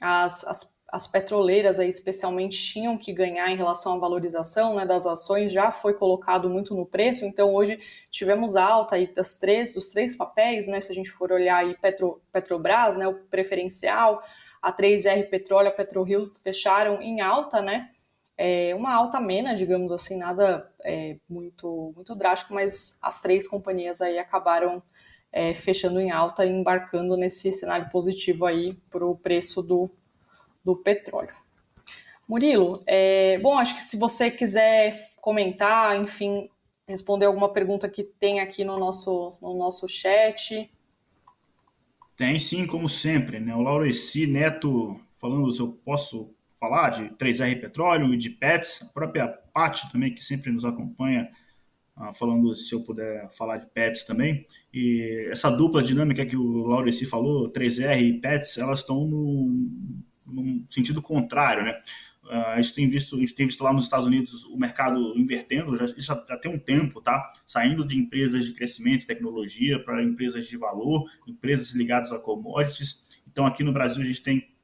as, 0.00 0.44
as, 0.46 0.80
as 0.92 1.08
petroleiras 1.08 1.80
aí 1.80 1.88
especialmente 1.88 2.56
tinham 2.56 2.96
que 2.96 3.12
ganhar 3.12 3.50
em 3.50 3.56
relação 3.56 3.94
à 3.94 3.98
valorização 3.98 4.76
né, 4.76 4.86
das 4.86 5.08
ações 5.08 5.50
já 5.50 5.72
foi 5.72 5.94
colocado 5.94 6.48
muito 6.48 6.72
no 6.72 6.86
preço, 6.86 7.24
então 7.24 7.52
hoje 7.52 7.80
tivemos 8.12 8.54
alta 8.54 8.94
aí 8.94 9.12
das 9.12 9.36
três, 9.36 9.74
dos 9.74 9.88
três 9.88 10.14
papéis, 10.14 10.68
né, 10.68 10.80
se 10.80 10.92
a 10.92 10.94
gente 10.94 11.10
for 11.10 11.32
olhar 11.32 11.56
aí 11.56 11.76
Petro, 11.76 12.22
Petrobras, 12.32 12.96
né, 12.96 13.08
o 13.08 13.14
preferencial, 13.14 14.22
a 14.62 14.72
3R 14.72 15.28
Petróleo, 15.28 15.70
a 15.70 15.72
PetroRio 15.72 16.32
fecharam 16.38 17.02
em 17.02 17.20
alta, 17.20 17.60
né, 17.60 17.90
é, 18.38 18.74
uma 18.74 18.92
alta 18.92 19.16
amena, 19.18 19.54
digamos 19.54 19.90
assim, 19.92 20.16
nada 20.16 20.70
é, 20.84 21.16
muito, 21.28 21.92
muito 21.94 22.14
drástico, 22.14 22.52
mas 22.52 22.98
as 23.00 23.20
três 23.20 23.48
companhias 23.48 24.00
aí 24.00 24.18
acabaram 24.18 24.82
é, 25.32 25.54
fechando 25.54 26.00
em 26.00 26.10
alta 26.10 26.44
e 26.44 26.50
embarcando 26.50 27.16
nesse 27.16 27.50
cenário 27.52 27.90
positivo 27.90 28.44
aí 28.44 28.74
para 28.90 29.04
o 29.04 29.16
preço 29.16 29.62
do, 29.62 29.90
do 30.64 30.76
petróleo. 30.76 31.34
Murilo, 32.28 32.82
é, 32.86 33.38
bom, 33.38 33.56
acho 33.56 33.76
que 33.76 33.82
se 33.82 33.96
você 33.96 34.30
quiser 34.30 35.14
comentar, 35.20 35.96
enfim, 36.00 36.50
responder 36.88 37.26
alguma 37.26 37.52
pergunta 37.52 37.88
que 37.88 38.02
tem 38.04 38.40
aqui 38.40 38.64
no 38.64 38.78
nosso, 38.78 39.36
no 39.40 39.56
nosso 39.56 39.88
chat. 39.88 40.70
Tem 42.16 42.38
sim, 42.38 42.66
como 42.66 42.88
sempre, 42.88 43.40
né? 43.40 43.54
O 43.54 43.62
Laureci 43.62 44.26
Neto 44.26 45.00
falando 45.18 45.52
se 45.52 45.60
eu 45.60 45.68
posso 45.84 46.34
falar 46.66 46.90
de 46.90 47.04
3R 47.10 47.60
Petróleo 47.60 48.12
e 48.12 48.16
de 48.16 48.30
Pets, 48.30 48.82
a 48.82 48.86
própria 48.86 49.28
Paty 49.28 49.90
também, 49.92 50.12
que 50.12 50.22
sempre 50.22 50.50
nos 50.50 50.64
acompanha, 50.64 51.30
uh, 51.96 52.12
falando 52.12 52.52
se 52.54 52.74
eu 52.74 52.82
puder 52.82 53.30
falar 53.30 53.58
de 53.58 53.66
Pets 53.66 54.04
também. 54.04 54.44
E 54.74 55.28
essa 55.30 55.50
dupla 55.50 55.82
dinâmica 55.82 56.26
que 56.26 56.36
o 56.36 56.66
Laureci 56.66 57.06
falou, 57.06 57.50
3R 57.50 58.02
e 58.02 58.20
Pets, 58.20 58.58
elas 58.58 58.80
estão 58.80 59.04
no, 59.06 59.68
num 60.26 60.66
sentido 60.68 61.00
contrário, 61.00 61.62
né? 61.62 61.80
Uh, 62.24 62.48
a, 62.48 62.60
gente 62.60 62.74
tem 62.74 62.90
visto, 62.90 63.14
a 63.14 63.20
gente 63.20 63.34
tem 63.36 63.46
visto 63.46 63.62
lá 63.62 63.72
nos 63.72 63.84
Estados 63.84 64.08
Unidos 64.08 64.44
o 64.46 64.56
mercado 64.56 65.16
invertendo, 65.16 65.76
já, 65.76 65.84
isso 65.84 66.24
já 66.28 66.36
tem 66.36 66.52
um 66.52 66.58
tempo, 66.58 67.00
tá? 67.00 67.32
Saindo 67.46 67.86
de 67.86 67.96
empresas 67.96 68.44
de 68.44 68.52
crescimento 68.52 69.04
e 69.04 69.06
tecnologia 69.06 69.78
para 69.84 70.02
empresas 70.02 70.48
de 70.48 70.56
valor, 70.56 71.08
empresas 71.28 71.70
ligadas 71.70 72.10
a 72.10 72.18
commodities. 72.18 73.04
Então, 73.30 73.46
aqui 73.46 73.62
no 73.62 73.72
Brasil, 73.72 74.02
a 74.02 74.04
gente 74.04 74.22
tem 74.22 74.55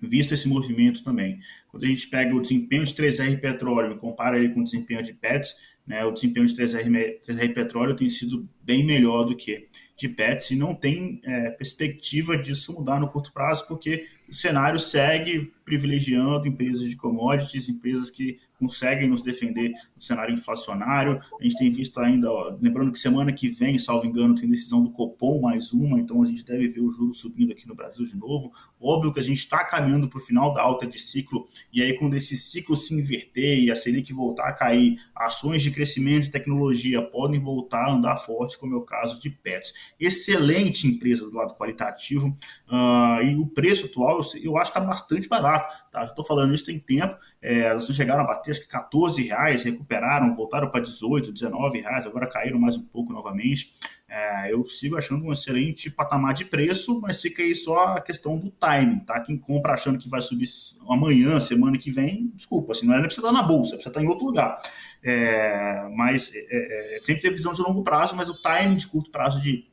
visto 0.00 0.34
esse 0.34 0.48
movimento 0.48 1.02
também. 1.02 1.40
Quando 1.68 1.84
a 1.84 1.88
gente 1.88 2.08
pega 2.08 2.34
o 2.34 2.40
desempenho 2.40 2.84
de 2.84 2.94
3R 2.94 3.40
Petróleo 3.40 3.94
e 3.94 3.98
compara 3.98 4.38
ele 4.38 4.50
com 4.50 4.60
o 4.60 4.64
desempenho 4.64 5.02
de 5.02 5.14
PETS, 5.14 5.54
né, 5.86 6.04
o 6.04 6.10
desempenho 6.10 6.46
de 6.46 6.54
3R, 6.54 7.20
3R 7.26 7.54
Petróleo 7.54 7.96
tem 7.96 8.10
sido 8.10 8.48
bem 8.62 8.84
melhor 8.84 9.24
do 9.24 9.36
que 9.36 9.68
de 9.96 10.08
PETS 10.08 10.50
e 10.50 10.56
não 10.56 10.74
tem 10.74 11.20
é, 11.24 11.50
perspectiva 11.50 12.36
disso 12.36 12.72
mudar 12.72 13.00
no 13.00 13.08
curto 13.08 13.32
prazo, 13.32 13.66
porque 13.66 14.06
o 14.28 14.34
cenário 14.34 14.78
segue 14.78 15.52
privilegiando 15.64 16.46
empresas 16.46 16.88
de 16.88 16.96
commodities, 16.96 17.68
empresas 17.68 18.10
que 18.10 18.38
conseguem 18.58 19.08
nos 19.08 19.22
defender 19.22 19.72
do 19.96 20.02
cenário 20.02 20.32
inflacionário. 20.32 21.20
A 21.38 21.42
gente 21.42 21.58
tem 21.58 21.70
visto 21.70 21.98
ainda, 22.00 22.30
ó, 22.30 22.56
lembrando 22.60 22.92
que 22.92 22.98
semana 22.98 23.32
que 23.32 23.48
vem, 23.48 23.78
salvo 23.78 24.06
engano, 24.06 24.34
tem 24.34 24.48
decisão 24.48 24.82
do 24.82 24.90
Copom 24.90 25.40
mais 25.42 25.72
uma, 25.72 25.98
então 25.98 26.22
a 26.22 26.26
gente 26.26 26.44
deve 26.44 26.68
ver 26.68 26.80
o 26.80 26.92
juro 26.92 27.12
subindo 27.12 27.52
aqui 27.52 27.66
no 27.66 27.74
Brasil 27.74 28.04
de 28.04 28.16
novo. 28.16 28.52
Óbvio 28.80 29.12
que 29.12 29.20
a 29.20 29.22
gente 29.22 29.38
está 29.38 29.64
caminhando 29.64 30.08
para 30.08 30.18
o 30.18 30.22
final 30.22 30.54
da 30.54 30.62
alta 30.62 30.86
de 30.86 30.98
ciclo, 30.98 31.46
e 31.72 31.82
aí 31.82 31.94
quando 31.98 32.16
esse 32.16 32.36
ciclo 32.36 32.76
se 32.76 32.94
inverter 32.94 33.58
e 33.58 33.70
a 33.70 33.76
Selic 33.76 34.12
voltar 34.12 34.48
a 34.48 34.52
cair, 34.52 34.98
ações 35.14 35.62
de 35.62 35.70
crescimento 35.70 36.24
de 36.24 36.30
tecnologia 36.30 37.02
podem 37.02 37.40
voltar 37.40 37.86
a 37.86 37.92
andar 37.92 38.16
forte, 38.16 38.58
como 38.58 38.74
é 38.74 38.76
o 38.76 38.82
caso 38.82 39.20
de 39.20 39.30
Pets. 39.30 39.74
Excelente 39.98 40.86
empresa 40.86 41.28
do 41.28 41.36
lado 41.36 41.54
qualitativo, 41.54 42.28
uh, 42.68 43.22
e 43.22 43.36
o 43.36 43.46
preço 43.46 43.86
atual 43.86 44.20
eu, 44.20 44.42
eu 44.42 44.56
acho 44.58 44.72
que 44.72 44.78
está 44.78 44.88
bastante 44.88 45.28
barato. 45.28 45.74
Tá? 45.90 46.04
Estou 46.04 46.24
falando 46.24 46.54
isso 46.54 46.66
tem 46.66 46.78
tempo, 46.78 47.16
é, 47.40 47.60
elas 47.60 47.86
chegaram 47.86 48.22
a 48.22 48.26
bater 48.26 48.50
acho 48.50 48.60
que 48.60 48.68
14 48.68 49.22
reais, 49.22 49.62
recuperaram, 49.62 50.34
voltaram 50.34 50.70
para 50.70 50.80
18, 50.80 51.32
19 51.32 51.80
reais, 51.80 52.04
agora 52.06 52.26
caíram 52.26 52.58
mais 52.58 52.76
um 52.76 52.82
pouco 52.82 53.12
novamente. 53.12 53.74
É, 54.08 54.52
eu 54.52 54.64
sigo 54.68 54.96
achando 54.96 55.24
um 55.24 55.32
excelente 55.32 55.90
patamar 55.90 56.32
de 56.32 56.44
preço, 56.44 57.00
mas 57.00 57.20
fica 57.20 57.42
aí 57.42 57.54
só 57.54 57.96
a 57.96 58.00
questão 58.00 58.38
do 58.38 58.50
timing, 58.50 59.00
tá? 59.00 59.18
Quem 59.20 59.36
compra 59.36 59.74
achando 59.74 59.98
que 59.98 60.08
vai 60.08 60.20
subir 60.20 60.48
amanhã, 60.88 61.40
semana 61.40 61.76
que 61.76 61.90
vem, 61.90 62.32
desculpa, 62.34 62.72
assim, 62.72 62.86
não 62.86 62.94
é 62.94 62.98
nem 62.98 63.06
precisa 63.06 63.26
estar 63.26 63.40
na 63.40 63.46
bolsa, 63.46 63.70
precisa 63.70 63.88
estar 63.88 64.02
em 64.02 64.06
outro 64.06 64.26
lugar. 64.26 64.56
É, 65.02 65.88
mas 65.94 66.30
é, 66.34 66.96
é, 66.96 67.00
sempre 67.02 67.22
ter 67.22 67.30
visão 67.30 67.52
de 67.52 67.62
longo 67.62 67.82
prazo, 67.82 68.14
mas 68.14 68.28
o 68.28 68.40
timing 68.40 68.76
de 68.76 68.86
curto 68.86 69.10
prazo 69.10 69.40
de 69.40 69.68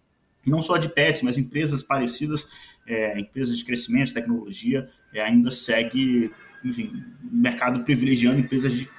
não 0.50 0.62
só 0.62 0.78
de 0.78 0.90
pets, 0.90 1.22
mas 1.22 1.38
empresas 1.38 1.84
parecidas, 1.84 2.48
é, 2.86 3.20
empresas 3.20 3.58
de 3.58 3.64
crescimento, 3.64 4.14
tecnologia, 4.14 4.90
é, 5.14 5.22
ainda 5.22 5.52
segue, 5.52 6.32
enfim, 6.64 7.04
mercado 7.22 7.84
privilegiando 7.84 8.40
empresas 8.40 8.74
de 8.74 8.90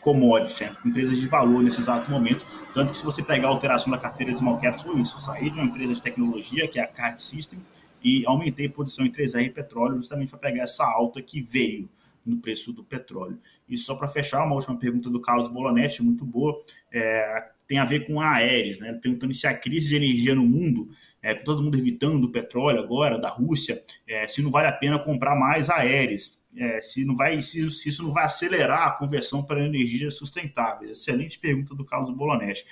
commodity, 0.00 0.64
né? 0.64 0.76
empresas 0.84 1.18
de 1.18 1.26
valor 1.26 1.62
nesse 1.62 1.80
exato 1.80 2.10
momento. 2.10 2.44
Tanto 2.74 2.92
que 2.92 2.98
se 2.98 3.04
você 3.04 3.22
pegar 3.22 3.48
a 3.48 3.50
alteração 3.50 3.90
da 3.90 3.98
carteira 3.98 4.32
de 4.32 4.38
small 4.38 4.58
caps, 4.60 4.82
foi 4.82 5.00
isso. 5.00 5.16
Eu 5.16 5.20
saí 5.20 5.50
de 5.50 5.58
uma 5.58 5.64
empresa 5.64 5.94
de 5.94 6.02
tecnologia, 6.02 6.66
que 6.66 6.78
é 6.78 6.82
a 6.82 6.86
Card 6.86 7.20
System, 7.22 7.60
e 8.02 8.24
aumentei 8.26 8.66
a 8.66 8.70
posição 8.70 9.06
em 9.06 9.12
3R 9.12 9.52
Petróleo, 9.52 9.96
justamente 9.96 10.30
para 10.30 10.38
pegar 10.38 10.64
essa 10.64 10.84
alta 10.84 11.22
que 11.22 11.40
veio 11.40 11.88
no 12.24 12.38
preço 12.38 12.72
do 12.72 12.82
petróleo. 12.82 13.38
E 13.68 13.76
só 13.76 13.94
para 13.94 14.08
fechar, 14.08 14.44
uma 14.44 14.54
última 14.54 14.76
pergunta 14.76 15.10
do 15.10 15.20
Carlos 15.20 15.48
Bolonetti, 15.48 16.02
muito 16.02 16.24
boa, 16.24 16.60
é, 16.90 17.50
tem 17.72 17.78
a 17.78 17.86
ver 17.86 18.06
com 18.06 18.20
a 18.20 18.34
né? 18.34 18.92
perguntando 19.02 19.32
se 19.32 19.46
a 19.46 19.54
crise 19.54 19.88
de 19.88 19.96
energia 19.96 20.34
no 20.34 20.44
mundo, 20.44 20.90
é, 21.22 21.34
com 21.34 21.42
todo 21.42 21.62
mundo 21.62 21.78
evitando 21.78 22.24
o 22.24 22.30
petróleo 22.30 22.80
agora, 22.80 23.18
da 23.18 23.30
Rússia, 23.30 23.82
é, 24.06 24.28
se 24.28 24.42
não 24.42 24.50
vale 24.50 24.68
a 24.68 24.72
pena 24.72 24.98
comprar 24.98 25.34
mais 25.34 25.70
Aeres, 25.70 26.38
é, 26.54 26.82
se, 26.82 27.02
não 27.02 27.16
vai, 27.16 27.40
se, 27.40 27.70
se, 27.70 27.88
isso 27.88 28.02
não 28.02 28.12
vai 28.12 28.24
acelerar 28.26 28.88
a 28.88 28.90
conversão 28.90 29.42
para 29.42 29.64
energia 29.64 30.10
sustentável. 30.10 30.90
Excelente 30.90 31.38
pergunta 31.38 31.74
do 31.74 31.82
Carlos 31.82 32.14
Bolonetti. 32.14 32.62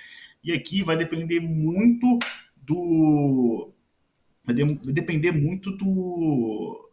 E 0.43 0.51
aqui 0.51 0.83
vai 0.83 0.95
depender 0.95 1.39
muito 1.39 2.19
do. 2.55 3.73
Vai 4.45 4.53
depender 4.53 5.31
muito 5.31 5.71
do, 5.71 6.91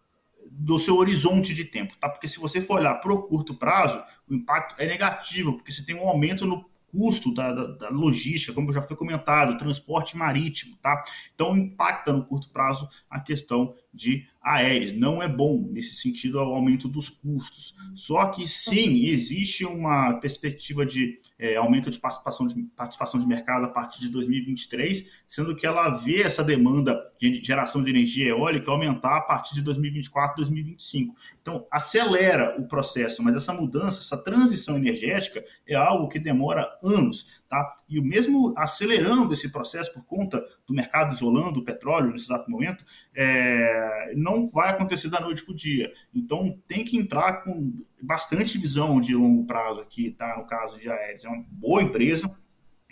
do 0.51 0.79
seu 0.79 0.97
horizonte 0.97 1.53
de 1.53 1.67
tempo, 1.67 1.95
tá? 2.01 2.09
Porque 2.09 2.27
se 2.27 2.41
você 2.41 2.63
for 2.63 2.79
olhar 2.79 2.95
para 2.95 3.13
o 3.13 3.25
curto 3.25 3.55
prazo, 3.55 4.03
o 4.27 4.35
impacto 4.35 4.81
é 4.81 4.87
negativo, 4.87 5.53
porque 5.55 5.73
você 5.73 5.85
tem 5.85 5.95
um 5.95 6.09
aumento 6.09 6.47
no 6.47 6.65
custo 6.91 7.33
da, 7.33 7.53
da, 7.53 7.63
da, 7.65 7.89
logística, 7.91 8.53
como 8.53 8.73
já 8.73 8.83
foi 8.83 8.97
comentado, 8.97 9.59
transporte 9.59 10.17
marítimo, 10.17 10.77
tá? 10.77 11.05
Então 11.35 11.57
impacta 11.57 12.13
no 12.13 12.25
curto 12.25 12.51
prazo 12.51 12.89
a 13.09 13.21
questão 13.21 13.75
de 13.93 14.27
aéreas. 14.41 14.93
Não 14.93 15.23
é 15.23 15.29
bom 15.29 15.69
nesse 15.71 15.95
sentido 15.95 16.37
o 16.37 16.55
aumento 16.55 16.89
dos 16.89 17.09
custos. 17.09 17.75
Só 17.95 18.27
que 18.27 18.49
sim, 18.49 19.05
existe 19.05 19.65
uma 19.65 20.15
perspectiva 20.15 20.87
de 20.87 21.21
é, 21.39 21.57
aumento 21.57 21.91
de 21.91 21.99
participação, 21.99 22.47
de 22.47 22.63
participação 22.77 23.21
de 23.21 23.27
mercado 23.27 23.65
a 23.65 23.69
partir 23.69 24.01
de 24.01 24.09
2023, 24.09 25.07
sendo 25.29 25.55
que 25.55 25.67
ela 25.67 25.91
vê 25.91 26.23
essa 26.23 26.43
demanda 26.43 27.01
de 27.21 27.43
geração 27.43 27.83
de 27.83 27.91
energia 27.91 28.29
eólica 28.29 28.71
aumentar 28.71 29.19
a 29.19 29.21
partir 29.21 29.55
de 29.55 29.63
2024, 29.63 30.37
2025. 30.37 31.15
Então, 31.41 31.67
acelera 31.71 32.57
o 32.59 32.67
processo, 32.67 33.23
mas 33.23 33.37
essa 33.37 33.53
mudança, 33.53 34.01
essa 34.01 34.17
transição 34.17 34.77
energética 34.77 35.45
é 35.67 35.75
algo 35.75 36.09
que 36.09 36.19
demora 36.19 36.69
anos. 36.83 37.27
Tá? 37.49 37.77
E 37.89 37.99
o 37.99 38.05
mesmo 38.05 38.53
acelerando 38.57 39.33
esse 39.33 39.51
processo 39.51 39.93
por 39.93 40.05
conta 40.05 40.45
do 40.67 40.75
mercado 40.75 41.15
isolando 41.15 41.61
o 41.61 41.65
petróleo 41.65 42.11
nesse 42.11 42.27
exato 42.27 42.51
momento, 42.51 42.85
é, 43.15 44.13
não 44.31 44.47
vai 44.47 44.71
acontecer 44.71 45.09
da 45.09 45.21
noite 45.21 45.45
para 45.45 45.53
o 45.53 45.57
dia. 45.57 45.93
Então 46.15 46.59
tem 46.67 46.85
que 46.85 46.97
entrar 46.97 47.45
com 47.45 47.73
bastante 48.01 48.59
visão 48.59 49.01
de 49.01 49.15
longo 49.15 49.45
prazo 49.45 49.81
aqui, 49.81 50.11
tá? 50.11 50.37
No 50.37 50.47
caso 50.47 50.79
de 50.79 50.91
Aedes. 50.91 51.25
É 51.25 51.29
uma 51.29 51.45
boa 51.51 51.83
empresa, 51.83 52.31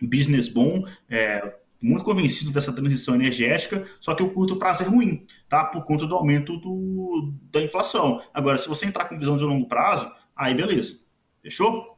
business 0.02 0.48
bom, 0.48 0.86
é, 1.08 1.54
muito 1.80 2.04
convencido 2.04 2.50
dessa 2.50 2.72
transição 2.72 3.14
energética, 3.14 3.86
só 4.00 4.14
que 4.14 4.22
o 4.22 4.30
curto 4.32 4.56
prazo 4.56 4.82
é 4.82 4.86
ruim, 4.86 5.24
tá? 5.48 5.64
Por 5.64 5.84
conta 5.84 6.06
do 6.06 6.14
aumento 6.14 6.56
do, 6.56 7.32
da 7.52 7.60
inflação. 7.60 8.22
Agora, 8.32 8.58
se 8.58 8.68
você 8.68 8.86
entrar 8.86 9.04
com 9.04 9.18
visão 9.18 9.36
de 9.36 9.44
longo 9.44 9.68
prazo, 9.68 10.10
aí 10.34 10.54
beleza. 10.54 10.98
Fechou? 11.42 11.96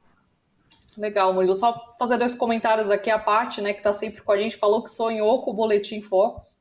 Legal, 0.97 1.33
Murilo. 1.33 1.55
Só 1.55 1.95
fazer 1.99 2.19
dois 2.19 2.35
comentários 2.35 2.91
aqui. 2.91 3.09
A 3.09 3.19
parte, 3.19 3.61
né, 3.61 3.73
que 3.73 3.79
está 3.79 3.93
sempre 3.93 4.21
com 4.21 4.33
a 4.33 4.37
gente, 4.37 4.57
falou 4.57 4.83
que 4.83 4.91
sonhou 4.91 5.43
com 5.43 5.53
o 5.53 5.55
Boletim 5.55 6.03
Focus. 6.03 6.61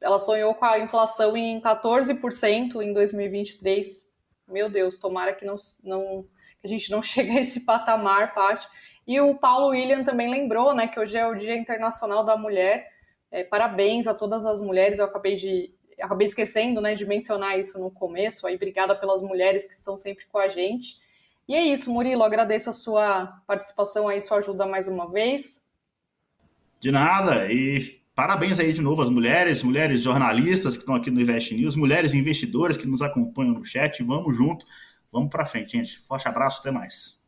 Ela 0.00 0.18
sonhou 0.18 0.54
com 0.54 0.64
a 0.64 0.78
inflação 0.78 1.36
em 1.36 1.60
14% 1.60 2.82
em 2.82 2.92
2023. 2.92 4.12
Meu 4.48 4.68
Deus, 4.68 4.98
tomara 4.98 5.32
que 5.32 5.44
não, 5.44 5.56
não 5.82 6.24
que 6.60 6.66
a 6.66 6.68
gente 6.68 6.90
não 6.90 7.00
chegue 7.02 7.36
a 7.36 7.40
esse 7.40 7.64
patamar, 7.64 8.34
Paty. 8.34 8.68
E 9.06 9.20
o 9.20 9.34
Paulo 9.36 9.68
William 9.68 10.02
também 10.04 10.28
lembrou, 10.28 10.74
né, 10.74 10.88
que 10.88 10.98
hoje 10.98 11.16
é 11.16 11.26
o 11.26 11.34
Dia 11.34 11.56
Internacional 11.56 12.24
da 12.24 12.36
Mulher. 12.36 12.90
É, 13.30 13.44
parabéns 13.44 14.06
a 14.06 14.14
todas 14.14 14.44
as 14.44 14.60
mulheres. 14.60 14.98
Eu 14.98 15.04
acabei 15.04 15.34
de 15.34 15.72
acabei 15.98 16.26
esquecendo, 16.26 16.80
né, 16.80 16.94
de 16.94 17.06
mencionar 17.06 17.58
isso 17.58 17.78
no 17.78 17.90
começo. 17.90 18.46
Aí, 18.46 18.54
obrigada 18.54 18.94
pelas 18.94 19.22
mulheres 19.22 19.64
que 19.64 19.72
estão 19.72 19.96
sempre 19.96 20.26
com 20.26 20.38
a 20.38 20.48
gente. 20.48 20.98
E 21.48 21.54
é 21.54 21.64
isso, 21.64 21.92
Murilo, 21.92 22.22
agradeço 22.22 22.68
a 22.68 22.72
sua 22.72 23.26
participação 23.46 24.08
aí, 24.08 24.20
sua 24.20 24.38
ajuda 24.38 24.66
mais 24.66 24.88
uma 24.88 25.10
vez. 25.10 25.64
De 26.80 26.90
nada, 26.90 27.50
e 27.50 28.00
parabéns 28.16 28.58
aí 28.58 28.72
de 28.72 28.80
novo 28.80 29.02
às 29.02 29.10
mulheres, 29.10 29.62
mulheres 29.62 30.00
jornalistas 30.00 30.74
que 30.76 30.82
estão 30.82 30.96
aqui 30.96 31.10
no 31.10 31.20
Invest 31.20 31.54
News, 31.54 31.76
mulheres 31.76 32.14
investidoras 32.14 32.76
que 32.76 32.86
nos 32.86 33.02
acompanham 33.02 33.54
no 33.54 33.64
chat, 33.64 34.02
vamos 34.02 34.34
junto, 34.34 34.66
vamos 35.12 35.30
para 35.30 35.44
frente, 35.44 35.72
gente. 35.72 35.98
Forte 36.00 36.26
abraço, 36.26 36.60
até 36.60 36.72
mais. 36.72 37.20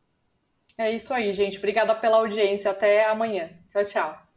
É 0.77 0.91
isso 0.91 1.13
aí, 1.13 1.31
gente. 1.33 1.57
Obrigada 1.57 1.93
pela 1.93 2.17
audiência. 2.17 2.71
Até 2.71 3.05
amanhã. 3.05 3.49
Tchau, 3.69 3.83
tchau. 3.83 4.28